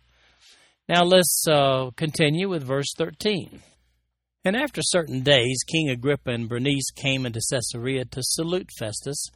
Now 0.89 1.05
let's 1.05 1.45
uh, 1.49 1.91
continue 1.97 2.49
with 2.49 2.65
verse 2.65 2.93
13. 2.99 3.61
And 4.45 4.57
after 4.57 4.81
certain 4.83 5.23
days, 5.23 5.63
King 5.71 5.89
Agrippa 5.89 6.31
and 6.31 6.49
Bernice 6.49 6.91
came 6.91 7.25
into 7.25 7.41
Caesarea 7.51 8.05
to 8.07 8.23
salute 8.23 8.71
Festus. 8.77 9.29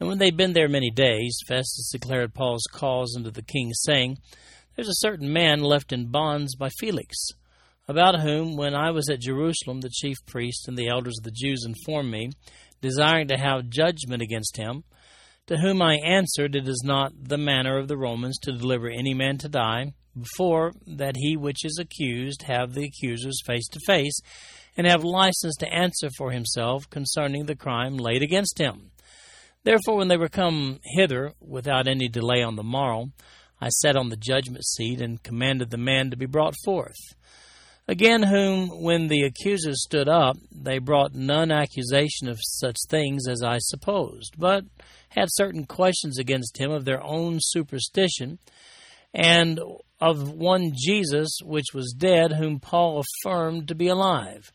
And 0.00 0.08
when 0.08 0.18
they 0.18 0.26
had 0.26 0.36
been 0.36 0.54
there 0.54 0.68
many 0.68 0.90
days, 0.90 1.38
Festus 1.46 1.90
declared 1.92 2.32
Paul's 2.32 2.64
cause 2.72 3.14
unto 3.16 3.30
the 3.30 3.42
king, 3.42 3.72
saying, 3.74 4.16
There's 4.74 4.88
a 4.88 4.94
certain 4.94 5.30
man 5.30 5.60
left 5.60 5.92
in 5.92 6.10
bonds 6.10 6.56
by 6.56 6.70
Felix, 6.70 7.28
about 7.86 8.20
whom, 8.20 8.56
when 8.56 8.74
I 8.74 8.90
was 8.90 9.10
at 9.10 9.20
Jerusalem, 9.20 9.80
the 9.80 9.90
chief 9.90 10.16
priests 10.24 10.66
and 10.66 10.78
the 10.78 10.88
elders 10.88 11.16
of 11.18 11.24
the 11.24 11.30
Jews 11.30 11.64
informed 11.66 12.10
me, 12.10 12.30
desiring 12.80 13.28
to 13.28 13.36
have 13.36 13.68
judgment 13.68 14.22
against 14.22 14.56
him, 14.56 14.84
to 15.48 15.56
whom 15.56 15.82
I 15.82 15.96
answered, 16.04 16.54
It 16.54 16.68
is 16.68 16.82
not 16.84 17.12
the 17.28 17.38
manner 17.38 17.78
of 17.78 17.88
the 17.88 17.96
Romans 17.96 18.38
to 18.40 18.52
deliver 18.52 18.88
any 18.88 19.14
man 19.14 19.38
to 19.38 19.48
die, 19.48 19.94
before 20.16 20.72
that 20.86 21.16
he 21.16 21.36
which 21.36 21.64
is 21.64 21.78
accused 21.80 22.42
have 22.42 22.74
the 22.74 22.84
accusers 22.84 23.40
face 23.44 23.66
to 23.68 23.80
face, 23.86 24.20
and 24.76 24.86
have 24.86 25.02
license 25.02 25.56
to 25.56 25.72
answer 25.72 26.10
for 26.16 26.30
himself 26.30 26.88
concerning 26.90 27.46
the 27.46 27.56
crime 27.56 27.96
laid 27.96 28.22
against 28.22 28.58
him. 28.58 28.90
Therefore, 29.64 29.96
when 29.96 30.08
they 30.08 30.16
were 30.16 30.28
come 30.28 30.80
hither 30.84 31.32
without 31.40 31.88
any 31.88 32.08
delay 32.08 32.42
on 32.42 32.56
the 32.56 32.62
morrow, 32.62 33.10
I 33.60 33.70
sat 33.70 33.96
on 33.96 34.10
the 34.10 34.16
judgment 34.16 34.64
seat 34.64 35.00
and 35.00 35.22
commanded 35.22 35.70
the 35.70 35.78
man 35.78 36.10
to 36.10 36.16
be 36.16 36.26
brought 36.26 36.54
forth. 36.64 36.96
Again, 37.90 38.22
whom, 38.22 38.82
when 38.82 39.08
the 39.08 39.22
accusers 39.22 39.82
stood 39.82 40.10
up, 40.10 40.36
they 40.52 40.78
brought 40.78 41.14
none 41.14 41.50
accusation 41.50 42.28
of 42.28 42.38
such 42.42 42.76
things 42.90 43.26
as 43.26 43.42
I 43.42 43.56
supposed, 43.60 44.34
but 44.36 44.64
had 45.08 45.28
certain 45.30 45.64
questions 45.64 46.18
against 46.18 46.60
him 46.60 46.70
of 46.70 46.84
their 46.84 47.02
own 47.02 47.38
superstition, 47.40 48.38
and 49.14 49.58
of 50.02 50.30
one 50.30 50.72
Jesus 50.76 51.38
which 51.42 51.72
was 51.72 51.94
dead, 51.96 52.32
whom 52.32 52.60
Paul 52.60 53.02
affirmed 53.24 53.68
to 53.68 53.74
be 53.74 53.88
alive. 53.88 54.52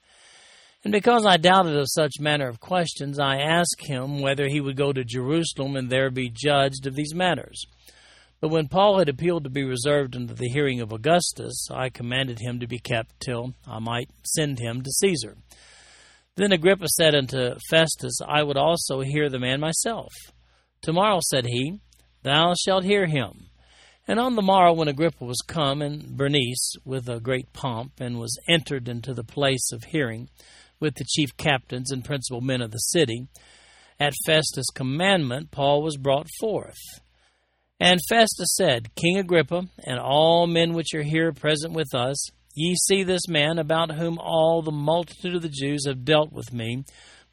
And 0.83 0.91
because 0.91 1.25
I 1.25 1.37
doubted 1.37 1.75
of 1.75 1.87
such 1.89 2.19
manner 2.19 2.47
of 2.47 2.59
questions, 2.59 3.17
I 3.17 3.37
asked 3.37 3.81
him 3.87 4.21
whether 4.21 4.47
he 4.47 4.61
would 4.61 4.75
go 4.75 4.93
to 4.93 5.03
Jerusalem 5.03 5.75
and 5.75 5.89
there 5.89 6.11
be 6.11 6.29
judged 6.29 6.85
of 6.85 6.95
these 6.95 7.15
matters. 7.15 7.65
But 8.43 8.51
when 8.51 8.67
Paul 8.67 8.99
had 8.99 9.07
appealed 9.07 9.45
to 9.45 9.49
be 9.49 9.63
reserved 9.63 10.17
unto 10.17 10.33
the 10.33 10.49
hearing 10.49 10.81
of 10.81 10.91
Augustus, 10.91 11.69
I 11.71 11.87
commanded 11.87 12.39
him 12.41 12.59
to 12.59 12.67
be 12.67 12.77
kept 12.77 13.21
till 13.21 13.53
I 13.65 13.79
might 13.79 14.09
send 14.25 14.59
him 14.59 14.81
to 14.81 14.91
Caesar. 14.91 15.37
Then 16.35 16.51
Agrippa 16.51 16.89
said 16.89 17.15
unto 17.15 17.55
Festus, 17.69 18.19
I 18.27 18.43
would 18.43 18.57
also 18.57 18.99
hear 18.99 19.29
the 19.29 19.39
man 19.39 19.61
myself. 19.61 20.11
Tomorrow, 20.81 21.19
said 21.21 21.45
he, 21.45 21.79
thou 22.23 22.53
shalt 22.53 22.83
hear 22.83 23.05
him. 23.05 23.47
And 24.09 24.19
on 24.19 24.35
the 24.35 24.41
morrow, 24.41 24.73
when 24.73 24.89
Agrippa 24.89 25.23
was 25.23 25.41
come, 25.47 25.81
and 25.81 26.17
Bernice, 26.17 26.75
with 26.83 27.07
a 27.07 27.21
great 27.21 27.53
pomp, 27.53 28.01
and 28.01 28.19
was 28.19 28.37
entered 28.49 28.89
into 28.89 29.13
the 29.13 29.23
place 29.23 29.71
of 29.71 29.85
hearing, 29.85 30.27
with 30.81 30.95
the 30.95 31.05
chief 31.05 31.37
captains 31.37 31.93
and 31.93 32.03
principal 32.03 32.41
men 32.41 32.61
of 32.61 32.71
the 32.71 32.77
city. 32.79 33.25
At 34.01 34.11
Festus' 34.25 34.69
commandment, 34.69 35.51
Paul 35.51 35.81
was 35.81 35.95
brought 35.95 36.27
forth. 36.41 36.75
And 37.83 37.99
Festus 38.07 38.55
said, 38.55 38.95
King 38.95 39.17
Agrippa, 39.17 39.63
and 39.83 39.99
all 39.99 40.47
men 40.47 40.71
which 40.71 40.93
are 40.93 41.03
here 41.03 41.33
present 41.33 41.73
with 41.73 41.93
us, 41.93 42.15
ye 42.55 42.75
see 42.75 43.03
this 43.03 43.27
man 43.27 43.59
about 43.59 43.95
whom 43.95 44.17
all 44.19 44.61
the 44.61 44.71
multitude 44.71 45.35
of 45.35 45.41
the 45.41 45.49
Jews 45.49 45.85
have 45.85 46.05
dealt 46.05 46.31
with 46.31 46.53
me, 46.53 46.85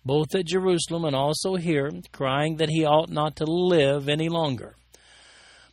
both 0.04 0.34
at 0.34 0.46
Jerusalem 0.46 1.04
and 1.04 1.14
also 1.14 1.54
here, 1.54 1.88
crying 2.10 2.56
that 2.56 2.68
he 2.68 2.84
ought 2.84 3.10
not 3.10 3.36
to 3.36 3.44
live 3.44 4.08
any 4.08 4.28
longer. 4.28 4.74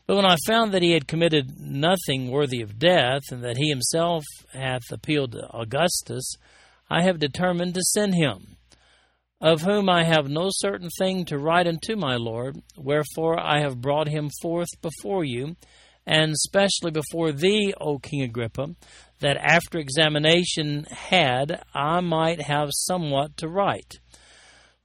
But 0.06 0.18
when 0.18 0.26
I 0.26 0.36
found 0.46 0.72
that 0.74 0.84
he 0.84 0.92
had 0.92 1.08
committed 1.08 1.60
nothing 1.60 2.30
worthy 2.30 2.62
of 2.62 2.78
death, 2.78 3.24
and 3.32 3.44
that 3.44 3.58
he 3.58 3.70
himself 3.70 4.26
hath 4.54 4.92
appealed 4.92 5.32
to 5.32 5.50
Augustus, 5.56 6.36
I 6.88 7.02
have 7.02 7.18
determined 7.18 7.74
to 7.74 7.82
send 7.82 8.14
him, 8.14 8.58
of 9.40 9.62
whom 9.62 9.90
I 9.90 10.04
have 10.04 10.30
no 10.30 10.50
certain 10.50 10.90
thing 10.98 11.26
to 11.26 11.38
write 11.38 11.68
unto 11.68 11.96
my 11.96 12.16
Lord, 12.16 12.58
wherefore 12.76 13.40
I 13.40 13.62
have 13.62 13.82
brought 13.82 14.08
him 14.08 14.30
forth 14.42 14.70
before 14.82 15.24
you, 15.24 15.56
and 16.06 16.36
specially 16.38 16.92
before 16.92 17.32
thee, 17.32 17.74
O 17.80 18.00
King 18.00 18.22
Agrippa, 18.22 18.76
that 19.20 19.38
after 19.38 19.78
examination 19.78 20.86
had 20.90 21.62
I 21.74 22.00
might 22.00 22.42
have 22.42 22.70
somewhat 22.72 23.38
to 23.38 23.48
write. 23.48 24.00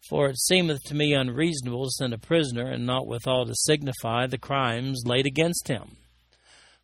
For 0.09 0.29
it 0.29 0.39
seemeth 0.39 0.83
to 0.87 0.95
me 0.95 1.15
unreasonable 1.15 1.85
to 1.85 1.91
send 1.91 2.13
a 2.13 2.19
prisoner, 2.19 2.71
and 2.71 2.85
not 2.85 3.07
withal 3.07 3.47
to 3.47 3.55
signify 3.55 4.27
the 4.27 4.39
crimes 4.39 5.05
laid 5.07 5.27
against 5.27 5.69
him. 5.69 5.97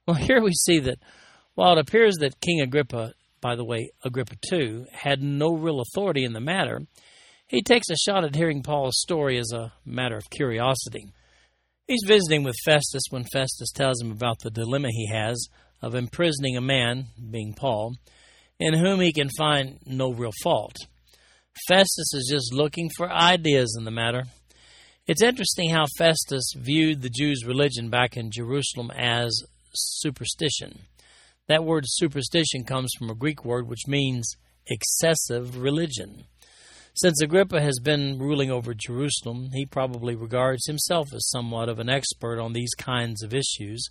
Well, 0.06 0.14
here 0.18 0.42
we 0.42 0.52
see 0.54 0.78
that 0.80 0.98
while 1.54 1.72
it 1.72 1.80
appears 1.80 2.16
that 2.20 2.40
King 2.40 2.60
Agrippa 2.60 3.12
by 3.40 3.54
the 3.54 3.64
way, 3.64 3.90
Agrippa 4.04 4.36
II, 4.52 4.86
had 4.92 5.22
no 5.22 5.54
real 5.54 5.80
authority 5.80 6.24
in 6.24 6.32
the 6.32 6.40
matter, 6.40 6.82
he 7.48 7.62
takes 7.62 7.88
a 7.90 7.96
shot 7.96 8.24
at 8.24 8.36
hearing 8.36 8.62
Paul's 8.62 9.00
story 9.00 9.38
as 9.38 9.52
a 9.52 9.72
matter 9.84 10.16
of 10.16 10.30
curiosity. 10.30 11.12
He's 11.86 12.04
visiting 12.06 12.44
with 12.44 12.54
Festus 12.64 13.04
when 13.08 13.24
Festus 13.24 13.72
tells 13.72 14.02
him 14.02 14.12
about 14.12 14.40
the 14.40 14.50
dilemma 14.50 14.88
he 14.90 15.08
has 15.10 15.48
of 15.80 15.94
imprisoning 15.94 16.56
a 16.56 16.60
man, 16.60 17.06
being 17.30 17.54
Paul, 17.54 17.96
in 18.60 18.74
whom 18.74 19.00
he 19.00 19.12
can 19.12 19.30
find 19.38 19.78
no 19.86 20.12
real 20.12 20.32
fault. 20.42 20.76
Festus 21.66 22.12
is 22.12 22.28
just 22.30 22.52
looking 22.52 22.90
for 22.96 23.10
ideas 23.10 23.74
in 23.78 23.84
the 23.84 23.90
matter. 23.90 24.24
It's 25.06 25.22
interesting 25.22 25.70
how 25.70 25.86
Festus 25.96 26.52
viewed 26.54 27.00
the 27.00 27.08
Jews' 27.08 27.46
religion 27.46 27.88
back 27.88 28.16
in 28.16 28.30
Jerusalem 28.30 28.90
as 28.90 29.42
superstition. 29.72 30.80
That 31.48 31.64
word 31.64 31.84
superstition 31.86 32.64
comes 32.64 32.92
from 32.98 33.08
a 33.08 33.14
Greek 33.14 33.44
word 33.44 33.66
which 33.66 33.86
means 33.86 34.36
excessive 34.66 35.56
religion. 35.56 36.24
Since 37.00 37.22
Agrippa 37.22 37.60
has 37.60 37.78
been 37.78 38.18
ruling 38.18 38.50
over 38.50 38.74
Jerusalem, 38.74 39.50
he 39.52 39.64
probably 39.64 40.16
regards 40.16 40.66
himself 40.66 41.14
as 41.14 41.28
somewhat 41.28 41.68
of 41.68 41.78
an 41.78 41.88
expert 41.88 42.40
on 42.40 42.54
these 42.54 42.74
kinds 42.76 43.22
of 43.22 43.32
issues. 43.32 43.88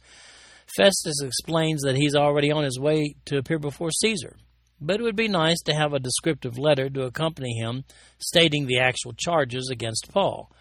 Festus 0.75 1.21
explains 1.23 1.83
that 1.83 1.95
he's 1.95 2.15
already 2.15 2.51
on 2.51 2.65
his 2.65 2.77
way 2.77 3.15
to 3.23 3.37
appear 3.37 3.59
before 3.59 3.91
Caesar, 3.91 4.35
but 4.81 4.99
it 4.99 5.03
would 5.03 5.15
be 5.15 5.29
nice 5.29 5.61
to 5.61 5.73
have 5.73 5.93
a 5.93 6.01
descriptive 6.01 6.57
letter 6.57 6.89
to 6.89 7.03
accompany 7.03 7.57
him 7.57 7.85
stating 8.19 8.67
the 8.67 8.79
actual 8.79 9.13
charges 9.13 9.69
against 9.71 10.11
Paul. 10.11 10.51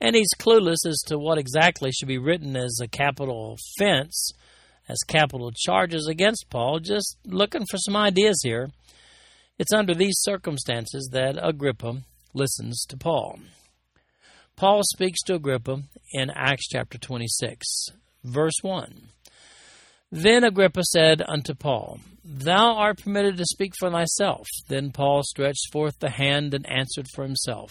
And 0.00 0.16
he's 0.16 0.32
clueless 0.38 0.86
as 0.86 1.02
to 1.08 1.18
what 1.18 1.36
exactly 1.36 1.92
should 1.92 2.08
be 2.08 2.16
written 2.16 2.56
as 2.56 2.78
a 2.80 2.88
capital 2.88 3.58
offense, 3.78 4.32
as 4.88 5.00
capital 5.06 5.52
charges 5.54 6.08
against 6.08 6.48
Paul, 6.48 6.80
just 6.80 7.18
looking 7.26 7.66
for 7.70 7.76
some 7.76 7.94
ideas 7.94 8.40
here. 8.42 8.70
It's 9.60 9.74
under 9.74 9.94
these 9.94 10.16
circumstances 10.20 11.10
that 11.12 11.36
Agrippa 11.38 11.98
listens 12.32 12.82
to 12.88 12.96
Paul. 12.96 13.40
Paul 14.56 14.80
speaks 14.84 15.20
to 15.26 15.34
Agrippa 15.34 15.82
in 16.14 16.30
Acts 16.30 16.66
chapter 16.66 16.96
26, 16.96 17.66
verse 18.24 18.54
1. 18.62 19.08
Then 20.10 20.44
Agrippa 20.44 20.82
said 20.84 21.22
unto 21.28 21.54
Paul, 21.54 22.00
Thou 22.24 22.74
art 22.74 23.02
permitted 23.02 23.36
to 23.36 23.44
speak 23.44 23.74
for 23.78 23.90
thyself. 23.90 24.46
Then 24.68 24.92
Paul 24.92 25.20
stretched 25.24 25.70
forth 25.70 25.98
the 25.98 26.08
hand 26.08 26.54
and 26.54 26.66
answered 26.66 27.08
for 27.14 27.22
himself. 27.22 27.70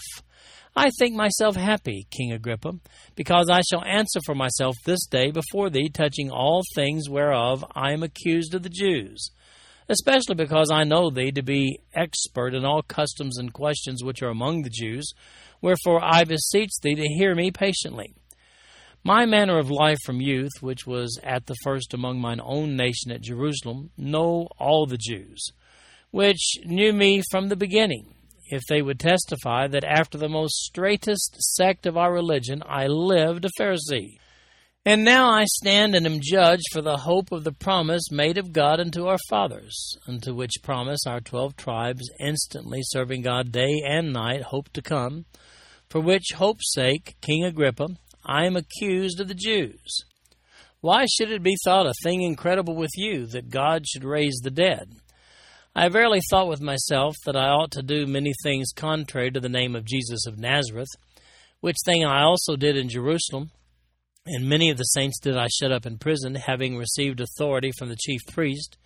I 0.76 0.92
think 1.00 1.16
myself 1.16 1.56
happy, 1.56 2.06
King 2.12 2.34
Agrippa, 2.34 2.74
because 3.16 3.50
I 3.50 3.62
shall 3.62 3.84
answer 3.84 4.20
for 4.28 4.36
myself 4.36 4.76
this 4.86 5.08
day 5.08 5.32
before 5.32 5.72
thee 5.72 5.90
touching 5.90 6.30
all 6.30 6.62
things 6.76 7.10
whereof 7.10 7.66
I 7.74 7.94
am 7.94 8.04
accused 8.04 8.54
of 8.54 8.62
the 8.62 8.70
Jews 8.70 9.32
especially 9.90 10.36
because 10.36 10.70
I 10.72 10.84
know 10.84 11.10
thee 11.10 11.32
to 11.32 11.42
be 11.42 11.80
expert 11.94 12.54
in 12.54 12.64
all 12.64 12.84
customs 12.84 13.38
and 13.38 13.52
questions 13.52 14.04
which 14.04 14.22
are 14.22 14.30
among 14.30 14.62
the 14.62 14.70
Jews. 14.70 15.12
Wherefore 15.62 16.00
I 16.04 16.24
beseech 16.24 16.70
thee 16.82 16.96
to 16.96 17.08
hear 17.08 17.36
me 17.36 17.52
patiently. 17.52 18.14
My 19.04 19.26
manner 19.26 19.58
of 19.58 19.72
life 19.72 19.98
from 20.06 20.22
youth, 20.22 20.52
which 20.62 20.86
was 20.86 21.20
at 21.24 21.48
the 21.48 21.56
first 21.64 21.94
among 21.94 22.20
mine 22.20 22.40
own 22.44 22.76
nation 22.76 23.12
at 23.12 23.22
Jerusalem, 23.22 23.90
know 23.98 24.48
all 24.60 24.86
the 24.86 24.98
Jews, 24.98 25.42
which 26.12 26.58
knew 26.66 26.94
me 26.94 27.24
from 27.32 27.48
the 27.48 27.56
beginning, 27.56 28.14
if 28.48 28.62
they 28.68 28.82
would 28.82 29.00
testify 29.00 29.68
that 29.68 29.86
after 29.86 30.18
the 30.18 30.30
most 30.30 30.70
straitest 30.70 31.36
sect 31.40 31.86
of 31.86 31.98
our 31.98 32.14
religion 32.14 32.62
I 32.66 32.88
lived 32.88 33.46
a 33.46 33.50
Pharisee 33.60 34.18
and 34.86 35.04
now 35.04 35.30
I 35.30 35.46
stand 35.46 35.94
and 35.94 36.06
am 36.06 36.20
judged 36.22 36.64
for 36.72 36.82
the 36.82 36.98
hope 36.98 37.32
of 37.32 37.44
the 37.44 37.52
promise 37.52 38.12
made 38.12 38.38
of 38.38 38.54
God 38.54 38.80
unto 38.80 39.08
our 39.08 39.18
fathers, 39.30 39.98
unto 40.08 40.34
which 40.34 40.64
promise 40.64 41.02
our 41.06 41.20
twelve 41.20 41.56
tribes, 41.58 42.10
instantly 42.20 42.80
serving 42.84 43.24
God 43.24 43.52
day 43.52 43.82
and 43.86 44.14
night, 44.14 44.44
hope 44.44 44.70
to 44.74 44.82
come. 44.82 45.26
For 45.90 46.00
which 46.00 46.34
hope's 46.36 46.74
sake, 46.74 47.16
King 47.22 47.44
Agrippa, 47.44 47.88
I 48.26 48.46
am 48.46 48.56
accused 48.56 49.20
of 49.20 49.28
the 49.28 49.36
Jews. 49.36 50.06
Why 50.82 51.06
should 51.06 51.32
it 51.32 51.44
be 51.44 51.58
thought 51.66 51.86
a 51.86 51.94
thing 52.04 52.22
incredible 52.22 52.76
with 52.76 52.92
you 52.96 53.26
that 53.28 53.50
God 53.50 53.86
should 53.86 54.06
raise 54.06 54.40
the 54.42 54.52
dead? 54.52 54.94
I 55.76 55.90
verily 55.90 56.22
thought 56.30 56.48
with 56.48 56.62
myself 56.62 57.16
that 57.26 57.36
I 57.36 57.50
ought 57.50 57.72
to 57.72 57.84
do 57.84 58.08
many 58.08 58.34
things 58.44 58.72
contrary 58.74 59.30
to 59.32 59.40
the 59.40 59.50
name 59.50 59.76
of 59.76 59.84
Jesus 59.84 60.26
of 60.26 60.40
Nazareth, 60.40 60.90
which 61.60 61.76
thing 61.86 62.06
I 62.06 62.24
also 62.24 62.56
did 62.56 62.78
in 62.78 62.88
Jerusalem 62.88 63.52
and 64.26 64.48
many 64.48 64.70
of 64.70 64.78
the 64.78 64.84
saints 64.84 65.20
did 65.20 65.38
I 65.38 65.48
shut 65.48 65.72
up 65.72 65.86
in 65.86 65.98
prison, 65.98 66.36
having 66.36 66.78
received 66.78 67.22
authority 67.22 67.72
from 67.78 67.90
the 67.90 67.98
chief 68.00 68.22
priest. 68.32 68.78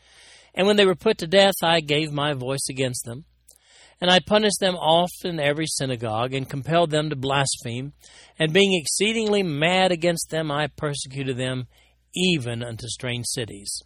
And 0.54 0.68
when 0.68 0.76
they 0.76 0.86
were 0.86 0.96
put 0.96 1.18
to 1.20 1.28
death, 1.28 1.56
I 1.64 1.80
gave 1.80 2.12
my 2.12 2.34
voice 2.34 2.68
against 2.70 3.06
them. 3.06 3.26
And 4.00 4.12
I 4.12 4.20
punished 4.20 4.60
them 4.60 4.76
oft 4.76 5.24
in 5.24 5.40
every 5.40 5.66
synagogue, 5.68 6.34
and 6.34 6.50
compelled 6.50 6.92
them 6.92 7.10
to 7.10 7.16
blaspheme. 7.16 7.94
And 8.38 8.54
being 8.54 8.74
exceedingly 8.74 9.44
mad 9.44 9.92
against 9.92 10.30
them, 10.30 10.52
I 10.52 10.68
persecuted 10.68 11.38
them 11.38 11.68
even 12.16 12.64
unto 12.64 12.88
strange 12.88 13.26
cities. 13.28 13.82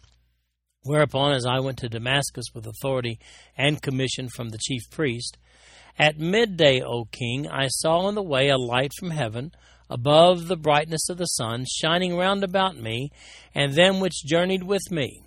Whereupon, 0.82 1.32
as 1.32 1.46
I 1.46 1.60
went 1.60 1.78
to 1.78 1.88
Damascus 1.88 2.46
with 2.54 2.66
authority 2.66 3.18
and 3.56 3.82
commission 3.82 4.28
from 4.28 4.50
the 4.50 4.58
chief 4.58 4.82
priest, 4.90 5.38
at 5.98 6.18
midday, 6.18 6.80
O 6.80 7.06
king, 7.06 7.48
I 7.48 7.68
saw 7.68 7.98
on 8.00 8.14
the 8.14 8.22
way 8.22 8.48
a 8.48 8.56
light 8.56 8.92
from 8.98 9.10
heaven 9.10 9.52
above 9.90 10.48
the 10.48 10.56
brightness 10.56 11.08
of 11.08 11.18
the 11.18 11.26
sun, 11.26 11.64
shining 11.66 12.16
round 12.16 12.44
about 12.44 12.76
me, 12.76 13.10
and 13.54 13.74
them 13.74 14.00
which 14.00 14.24
journeyed 14.24 14.62
with 14.62 14.90
me. 14.90 15.22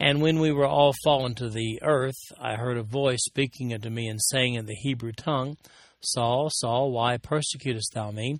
And 0.00 0.22
when 0.22 0.38
we 0.38 0.52
were 0.52 0.66
all 0.66 0.94
fallen 1.04 1.34
to 1.36 1.48
the 1.48 1.80
earth, 1.82 2.18
I 2.40 2.54
heard 2.54 2.78
a 2.78 2.82
voice 2.82 3.20
speaking 3.24 3.74
unto 3.74 3.90
me 3.90 4.08
and 4.08 4.20
saying 4.22 4.54
in 4.54 4.66
the 4.66 4.76
Hebrew 4.76 5.12
tongue, 5.12 5.56
Saul, 6.00 6.50
Saul, 6.50 6.92
why 6.92 7.16
persecutest 7.16 7.92
thou 7.94 8.12
me? 8.12 8.38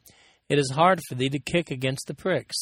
It 0.49 0.59
is 0.59 0.71
hard 0.71 1.01
for 1.09 1.17
thee 1.17 1.29
to 1.31 1.41
kick 1.41 1.71
against 1.71 2.07
the 2.07 2.15
pricks. 2.15 2.57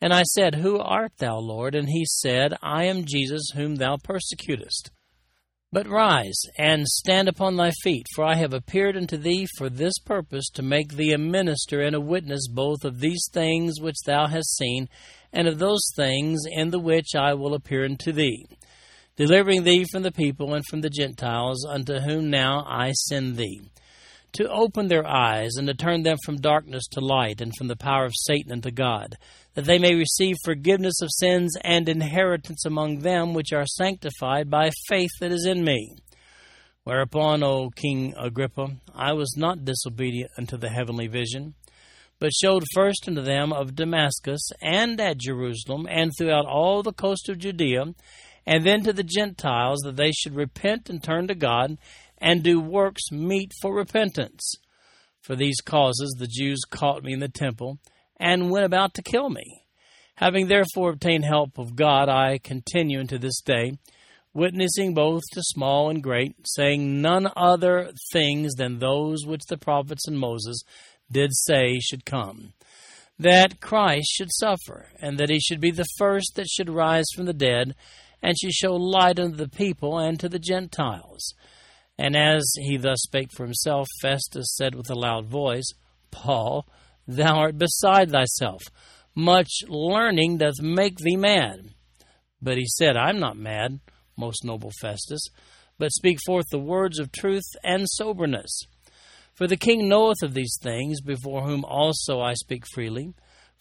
And 0.00 0.12
I 0.12 0.22
said, 0.22 0.56
Who 0.56 0.78
art 0.78 1.12
thou, 1.18 1.38
Lord? 1.38 1.74
And 1.74 1.88
he 1.88 2.04
said, 2.06 2.54
I 2.62 2.84
am 2.84 3.04
Jesus 3.04 3.50
whom 3.54 3.76
thou 3.76 3.96
persecutest. 3.96 4.90
But 5.72 5.88
rise 5.88 6.40
and 6.58 6.86
stand 6.86 7.28
upon 7.28 7.56
thy 7.56 7.72
feet, 7.82 8.06
for 8.14 8.24
I 8.24 8.36
have 8.36 8.54
appeared 8.54 8.96
unto 8.96 9.16
thee 9.16 9.46
for 9.58 9.68
this 9.68 9.98
purpose, 9.98 10.48
to 10.54 10.62
make 10.62 10.92
thee 10.92 11.12
a 11.12 11.18
minister 11.18 11.82
and 11.82 11.94
a 11.94 12.00
witness 12.00 12.48
both 12.48 12.84
of 12.84 13.00
these 13.00 13.28
things 13.32 13.80
which 13.80 13.96
thou 14.06 14.26
hast 14.26 14.56
seen, 14.56 14.88
and 15.32 15.48
of 15.48 15.58
those 15.58 15.82
things 15.96 16.44
in 16.48 16.70
the 16.70 16.78
which 16.78 17.14
I 17.16 17.34
will 17.34 17.52
appear 17.54 17.84
unto 17.84 18.12
thee, 18.12 18.46
delivering 19.16 19.64
thee 19.64 19.84
from 19.90 20.02
the 20.02 20.12
people 20.12 20.54
and 20.54 20.64
from 20.66 20.82
the 20.82 20.90
Gentiles, 20.90 21.66
unto 21.68 21.98
whom 21.98 22.30
now 22.30 22.64
I 22.66 22.92
send 22.92 23.36
thee, 23.36 23.62
to 24.36 24.48
open 24.48 24.88
their 24.88 25.06
eyes, 25.06 25.56
and 25.56 25.66
to 25.68 25.74
turn 25.74 26.02
them 26.02 26.16
from 26.24 26.36
darkness 26.36 26.86
to 26.92 27.00
light, 27.00 27.40
and 27.40 27.52
from 27.56 27.68
the 27.68 27.76
power 27.76 28.04
of 28.04 28.12
Satan 28.14 28.52
unto 28.52 28.70
God 28.70 29.16
that 29.56 29.64
they 29.64 29.78
may 29.78 29.94
receive 29.94 30.36
forgiveness 30.44 31.00
of 31.00 31.08
sins 31.10 31.56
and 31.64 31.88
inheritance 31.88 32.66
among 32.66 32.98
them 32.98 33.32
which 33.32 33.54
are 33.54 33.64
sanctified 33.66 34.50
by 34.50 34.70
faith 34.86 35.10
that 35.18 35.32
is 35.32 35.46
in 35.46 35.64
me. 35.64 35.96
Whereupon, 36.84 37.42
O 37.42 37.70
King 37.70 38.14
Agrippa, 38.18 38.76
I 38.94 39.14
was 39.14 39.34
not 39.34 39.64
disobedient 39.64 40.30
unto 40.36 40.58
the 40.58 40.68
heavenly 40.68 41.06
vision, 41.06 41.54
but 42.18 42.34
showed 42.34 42.64
first 42.74 43.08
unto 43.08 43.22
them 43.22 43.50
of 43.50 43.74
Damascus 43.74 44.50
and 44.60 45.00
at 45.00 45.18
Jerusalem 45.18 45.88
and 45.90 46.12
throughout 46.16 46.44
all 46.46 46.82
the 46.82 46.92
coast 46.92 47.30
of 47.30 47.38
Judea, 47.38 47.86
and 48.46 48.64
then 48.64 48.82
to 48.84 48.92
the 48.92 49.02
Gentiles 49.02 49.80
that 49.84 49.96
they 49.96 50.12
should 50.12 50.36
repent 50.36 50.90
and 50.90 51.02
turn 51.02 51.28
to 51.28 51.34
God 51.34 51.78
and 52.18 52.42
do 52.42 52.60
works 52.60 53.10
meet 53.10 53.52
for 53.60 53.74
repentance. 53.74 54.54
For 55.20 55.36
these 55.36 55.60
causes 55.60 56.14
the 56.18 56.28
Jews 56.28 56.60
caught 56.68 57.02
me 57.02 57.12
in 57.12 57.20
the 57.20 57.28
temple 57.28 57.78
and 58.18 58.50
went 58.50 58.64
about 58.64 58.94
to 58.94 59.02
kill 59.02 59.30
me. 59.30 59.64
Having 60.16 60.48
therefore 60.48 60.90
obtained 60.90 61.24
help 61.24 61.58
of 61.58 61.76
God, 61.76 62.08
I 62.08 62.38
continue 62.38 63.00
unto 63.00 63.18
this 63.18 63.40
day, 63.40 63.72
witnessing 64.32 64.94
both 64.94 65.22
to 65.32 65.42
small 65.42 65.90
and 65.90 66.02
great, 66.02 66.34
saying 66.46 67.02
none 67.02 67.30
other 67.36 67.90
things 68.12 68.54
than 68.54 68.78
those 68.78 69.26
which 69.26 69.44
the 69.48 69.58
prophets 69.58 70.08
and 70.08 70.18
Moses 70.18 70.62
did 71.10 71.30
say 71.34 71.78
should 71.80 72.06
come 72.06 72.54
that 73.18 73.60
Christ 73.60 74.08
should 74.12 74.32
suffer, 74.32 74.90
and 75.00 75.18
that 75.18 75.30
he 75.30 75.40
should 75.40 75.60
be 75.60 75.70
the 75.70 75.86
first 75.96 76.34
that 76.34 76.48
should 76.48 76.68
rise 76.68 77.06
from 77.14 77.26
the 77.26 77.32
dead, 77.32 77.74
and 78.22 78.36
should 78.38 78.52
show 78.52 78.74
light 78.74 79.18
unto 79.18 79.36
the 79.36 79.48
people 79.48 79.98
and 79.98 80.18
to 80.20 80.28
the 80.28 80.38
Gentiles. 80.38 81.34
And 81.98 82.16
as 82.16 82.44
he 82.56 82.76
thus 82.76 82.98
spake 83.02 83.30
for 83.32 83.44
himself, 83.44 83.88
Festus 84.00 84.54
said 84.54 84.74
with 84.74 84.90
a 84.90 84.94
loud 84.94 85.26
voice, 85.26 85.66
Paul, 86.10 86.66
Thou 87.08 87.36
art 87.36 87.58
beside 87.58 88.10
thyself. 88.10 88.62
Much 89.14 89.50
learning 89.68 90.38
doth 90.38 90.60
make 90.60 90.98
thee 90.98 91.16
mad. 91.16 91.70
But 92.42 92.58
he 92.58 92.66
said, 92.66 92.96
I 92.96 93.08
am 93.08 93.18
not 93.18 93.36
mad, 93.36 93.80
most 94.16 94.44
noble 94.44 94.70
Festus, 94.80 95.20
but 95.78 95.92
speak 95.92 96.18
forth 96.26 96.46
the 96.50 96.58
words 96.58 96.98
of 96.98 97.12
truth 97.12 97.46
and 97.64 97.86
soberness. 97.88 98.60
For 99.34 99.46
the 99.46 99.56
king 99.56 99.88
knoweth 99.88 100.22
of 100.22 100.34
these 100.34 100.56
things, 100.62 101.00
before 101.00 101.42
whom 101.42 101.64
also 101.64 102.20
I 102.20 102.34
speak 102.34 102.64
freely. 102.74 103.14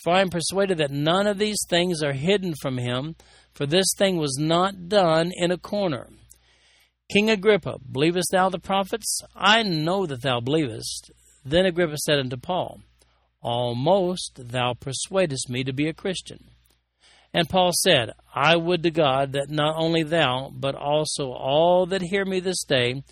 For 0.03 0.13
I 0.13 0.21
am 0.21 0.29
persuaded 0.29 0.77
that 0.79 0.91
none 0.91 1.27
of 1.27 1.37
these 1.37 1.59
things 1.69 2.03
are 2.03 2.13
hidden 2.13 2.53
from 2.61 2.77
him, 2.77 3.15
for 3.53 3.65
this 3.65 3.87
thing 3.97 4.17
was 4.17 4.37
not 4.39 4.89
done 4.89 5.31
in 5.35 5.51
a 5.51 5.57
corner. 5.57 6.09
King 7.11 7.29
Agrippa, 7.29 7.77
believest 7.91 8.29
thou 8.31 8.49
the 8.49 8.59
prophets? 8.59 9.21
I 9.35 9.63
know 9.63 10.05
that 10.05 10.21
thou 10.21 10.39
believest. 10.39 11.11
Then 11.43 11.65
Agrippa 11.65 11.97
said 11.97 12.19
unto 12.19 12.37
Paul, 12.37 12.81
Almost 13.41 14.39
thou 14.51 14.73
persuadest 14.73 15.49
me 15.49 15.63
to 15.63 15.71
be 15.71 15.87
a 15.87 15.93
Christian. 15.93 16.49
And 17.31 17.47
Paul 17.47 17.71
said, 17.83 18.11
I 18.33 18.55
would 18.55 18.81
to 18.83 18.91
God 18.91 19.33
that 19.33 19.49
not 19.49 19.75
only 19.77 20.03
thou, 20.03 20.51
but 20.55 20.73
also 20.73 21.31
all 21.31 21.85
that 21.87 22.01
hear 22.01 22.25
me 22.25 22.39
this 22.39 22.63
day, 22.63 23.03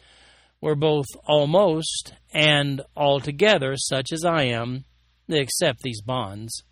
were 0.60 0.76
both 0.76 1.06
almost 1.28 2.14
and 2.34 2.82
altogether 2.96 3.76
such 3.76 4.14
as 4.14 4.24
I 4.26 4.44
am, 4.44 4.86
except 5.28 5.82
these 5.82 6.02
bonds. 6.02 6.64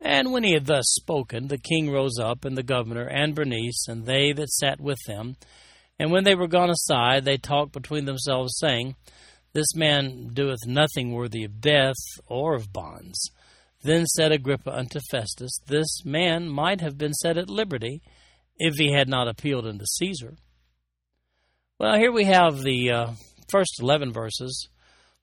And 0.00 0.32
when 0.32 0.44
he 0.44 0.52
had 0.52 0.66
thus 0.66 0.86
spoken, 0.88 1.48
the 1.48 1.58
king 1.58 1.90
rose 1.90 2.18
up, 2.20 2.44
and 2.44 2.56
the 2.56 2.62
governor, 2.62 3.06
and 3.06 3.34
Bernice, 3.34 3.88
and 3.88 4.06
they 4.06 4.32
that 4.32 4.50
sat 4.50 4.80
with 4.80 4.98
them. 5.06 5.36
And 5.98 6.10
when 6.12 6.24
they 6.24 6.34
were 6.34 6.48
gone 6.48 6.70
aside, 6.70 7.24
they 7.24 7.38
talked 7.38 7.72
between 7.72 8.04
themselves, 8.04 8.58
saying, 8.58 8.96
This 9.52 9.74
man 9.74 10.30
doeth 10.32 10.66
nothing 10.66 11.12
worthy 11.12 11.44
of 11.44 11.60
death 11.60 11.96
or 12.26 12.54
of 12.54 12.72
bonds. 12.72 13.30
Then 13.82 14.04
said 14.06 14.32
Agrippa 14.32 14.76
unto 14.76 15.00
Festus, 15.10 15.58
This 15.66 16.04
man 16.04 16.48
might 16.48 16.80
have 16.80 16.98
been 16.98 17.14
set 17.14 17.38
at 17.38 17.48
liberty, 17.48 18.02
if 18.58 18.74
he 18.76 18.92
had 18.92 19.08
not 19.08 19.28
appealed 19.28 19.66
unto 19.66 19.84
Caesar. 19.84 20.36
Well, 21.78 21.98
here 21.98 22.12
we 22.12 22.24
have 22.24 22.62
the 22.62 22.90
uh, 22.90 23.10
first 23.48 23.80
11 23.80 24.12
verses. 24.12 24.68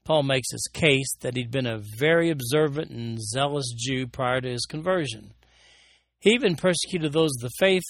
Paul 0.04 0.24
makes 0.24 0.52
his 0.52 0.70
case 0.72 1.16
that 1.22 1.36
he'd 1.36 1.52
been 1.52 1.66
a 1.66 1.82
very 1.98 2.30
observant 2.30 2.92
and 2.92 3.18
zealous 3.20 3.74
Jew 3.76 4.06
prior 4.06 4.42
to 4.42 4.50
his 4.50 4.66
conversion. 4.66 5.34
He 6.20 6.32
even 6.32 6.56
persecuted 6.56 7.12
those 7.12 7.32
of 7.38 7.42
the 7.42 7.56
faith 7.58 7.84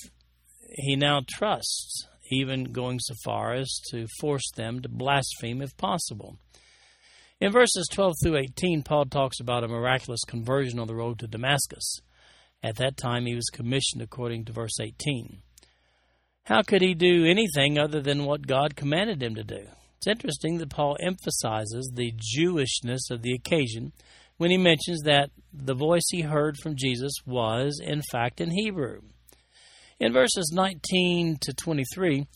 he 0.76 0.96
now 0.96 1.22
trusts, 1.28 2.08
even 2.32 2.66
going 2.66 3.00
so 3.00 3.14
far 3.24 3.54
as 3.54 3.80
to 3.92 4.08
force 4.20 4.50
them 4.56 4.82
to 4.82 4.90
blaspheme 4.90 5.62
if 5.62 5.76
possible. 5.78 6.38
In 7.40 7.52
verses 7.52 7.88
12 7.92 8.14
through 8.24 8.38
18, 8.38 8.84
Paul 8.84 9.06
talks 9.06 9.40
about 9.40 9.64
a 9.64 9.68
miraculous 9.68 10.22
conversion 10.26 10.80
on 10.80 10.88
the 10.88 10.96
road 10.96 11.20
to 11.20 11.28
Damascus. 11.28 12.00
At 12.64 12.78
that 12.78 12.96
time, 12.96 13.26
he 13.26 13.36
was 13.36 13.50
commissioned 13.52 14.02
according 14.02 14.46
to 14.46 14.54
verse 14.54 14.80
18. 14.80 15.42
How 16.46 16.62
could 16.62 16.82
he 16.82 16.94
do 16.94 17.26
anything 17.26 17.78
other 17.78 18.02
than 18.02 18.26
what 18.26 18.48
God 18.48 18.76
commanded 18.76 19.22
him 19.22 19.36
to 19.36 19.44
do? 19.44 19.68
It's 19.98 20.08
interesting 20.08 20.58
that 20.58 20.70
Paul 20.70 20.98
emphasizes 21.02 21.92
the 21.94 22.14
Jewishness 22.14 23.10
of 23.10 23.22
the 23.22 23.34
occasion 23.34 23.94
when 24.38 24.52
he 24.52 24.58
mentions 24.58 25.02
that 25.04 25.30
the 25.54 25.74
voice 25.74 26.04
he 26.12 26.22
heard 26.22 26.58
from 26.58 26.76
Jesus 26.76 27.14
was, 27.26 27.80
in 27.82 28.02
fact, 28.12 28.42
in 28.42 28.52
Hebrew. 28.52 29.02
In 30.04 30.12
verses 30.12 30.52
19 30.54 31.38
to 31.40 31.54
23, 31.54 32.28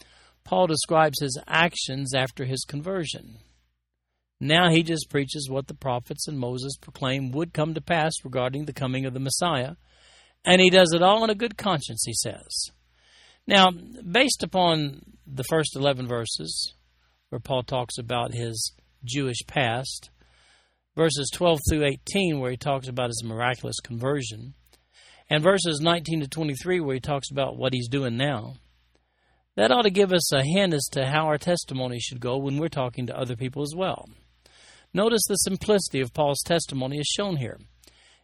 Paul 0.46 0.68
describes 0.68 1.20
his 1.20 1.38
actions 1.48 2.16
after 2.16 2.46
his 2.46 2.64
conversion. 2.64 3.40
Now 4.40 4.70
he 4.70 4.84
just 4.84 5.10
preaches 5.10 5.50
what 5.50 5.68
the 5.68 5.74
prophets 5.74 6.30
and 6.30 6.40
Moses 6.40 6.78
proclaimed 6.78 7.34
would 7.34 7.54
come 7.54 7.74
to 7.74 7.82
pass 7.82 8.14
regarding 8.24 8.64
the 8.64 8.72
coming 8.72 9.06
of 9.06 9.14
the 9.14 9.20
Messiah, 9.20 9.76
and 10.46 10.62
he 10.62 10.70
does 10.70 10.94
it 10.94 11.04
all 11.04 11.26
in 11.26 11.30
a 11.30 11.36
good 11.36 11.58
conscience, 11.58 12.04
he 12.06 12.14
says. 12.14 12.72
Now, 13.46 13.70
based 13.70 14.44
upon 14.44 15.02
the 15.26 15.44
first 15.44 15.76
11 15.76 16.08
verses, 16.08 16.74
where 17.28 17.42
Paul 17.42 17.64
talks 17.64 17.98
about 17.98 18.34
his 18.34 18.72
Jewish 19.04 19.46
past, 19.46 20.10
verses 20.96 21.30
12 21.34 21.60
through 21.70 21.84
18, 21.84 22.40
where 22.40 22.52
he 22.52 22.56
talks 22.56 22.88
about 22.88 23.10
his 23.10 23.26
miraculous 23.26 23.82
conversion, 23.84 24.54
and 25.30 25.44
verses 25.44 25.80
19 25.82 26.22
to 26.22 26.28
23, 26.28 26.80
where 26.80 26.96
he 26.96 27.00
talks 27.00 27.30
about 27.32 27.58
what 27.58 27.74
he's 27.74 27.90
doing 27.90 28.18
now, 28.18 28.56
that 29.56 29.72
ought 29.72 29.84
to 29.84 29.90
give 29.90 30.14
us 30.14 30.32
a 30.32 30.44
hint 30.44 30.74
as 30.74 30.86
to 30.92 31.08
how 31.08 31.26
our 31.26 31.38
testimony 31.38 32.00
should 32.00 32.20
go 32.20 32.38
when 32.38 32.58
we're 32.58 32.68
talking 32.68 33.08
to 33.08 33.18
other 33.18 33.36
people 33.36 33.64
as 33.64 33.74
well. 33.76 34.08
Notice 34.94 35.22
the 35.28 35.36
simplicity 35.36 36.00
of 36.00 36.14
Paul's 36.14 36.42
testimony 36.46 37.00
is 37.00 37.08
shown 37.08 37.38
here. 37.38 37.60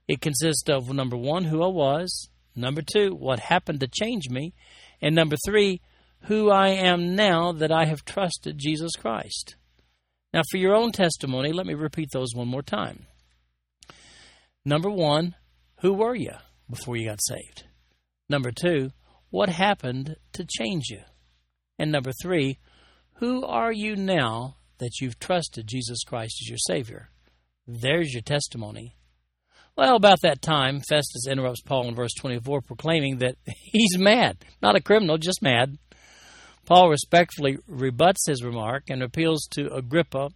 It 0.08 0.22
consists 0.22 0.70
of 0.70 0.94
number 0.94 1.18
one, 1.18 1.46
who 1.46 1.64
I 1.64 1.68
was, 1.68 2.30
number 2.56 2.82
two, 2.82 3.16
what 3.16 3.40
happened 3.40 3.80
to 3.82 3.88
change 3.88 4.30
me, 4.30 4.54
and 5.02 5.16
number 5.16 5.36
three, 5.46 5.82
who 6.24 6.50
I 6.50 6.70
am 6.70 7.16
now 7.16 7.52
that 7.52 7.72
I 7.72 7.86
have 7.86 8.06
trusted 8.06 8.58
Jesus 8.58 8.92
Christ. 8.96 9.56
Now, 10.34 10.42
for 10.50 10.58
your 10.58 10.76
own 10.76 10.92
testimony, 10.92 11.52
let 11.52 11.66
me 11.68 11.74
repeat 11.74 12.10
those 12.12 12.34
one 12.34 12.48
more 12.48 12.62
time. 12.62 13.06
Number 14.66 14.90
one, 14.90 15.36
who 15.82 15.94
were 15.94 16.16
you 16.16 16.34
before 16.70 16.98
you 16.98 17.10
got 17.10 17.24
saved? 17.24 17.66
Number 18.30 18.52
two, 18.52 18.92
what 19.30 19.50
happened 19.50 20.16
to 20.34 20.46
change 20.46 20.86
you? 20.90 21.02
And 21.80 21.92
number 21.92 22.12
three, 22.22 22.60
who 23.16 23.46
are 23.46 23.72
you 23.72 23.96
now 23.96 24.58
that 24.80 25.00
you've 25.02 25.20
trusted 25.20 25.68
Jesus 25.68 26.04
Christ 26.04 26.40
as 26.44 26.50
your 26.50 26.58
Savior? 26.58 27.10
There's 27.66 28.14
your 28.14 28.22
testimony. 28.22 28.96
Well, 29.76 29.96
about 29.96 30.22
that 30.22 30.42
time, 30.42 30.82
Festus 30.82 31.26
interrupts 31.28 31.62
Paul 31.62 31.88
in 31.88 31.96
verse 31.96 32.14
24, 32.14 32.62
proclaiming 32.62 33.18
that 33.18 33.36
he's 33.46 33.98
mad. 33.98 34.38
Not 34.62 34.76
a 34.76 34.82
criminal, 34.82 35.18
just 35.18 35.42
mad. 35.42 35.78
Paul 36.66 36.90
respectfully 36.90 37.58
rebuts 37.68 38.28
his 38.28 38.44
remark 38.44 38.90
and 38.90 39.02
appeals 39.02 39.48
to 39.52 39.74
Agrippa. 39.74 40.30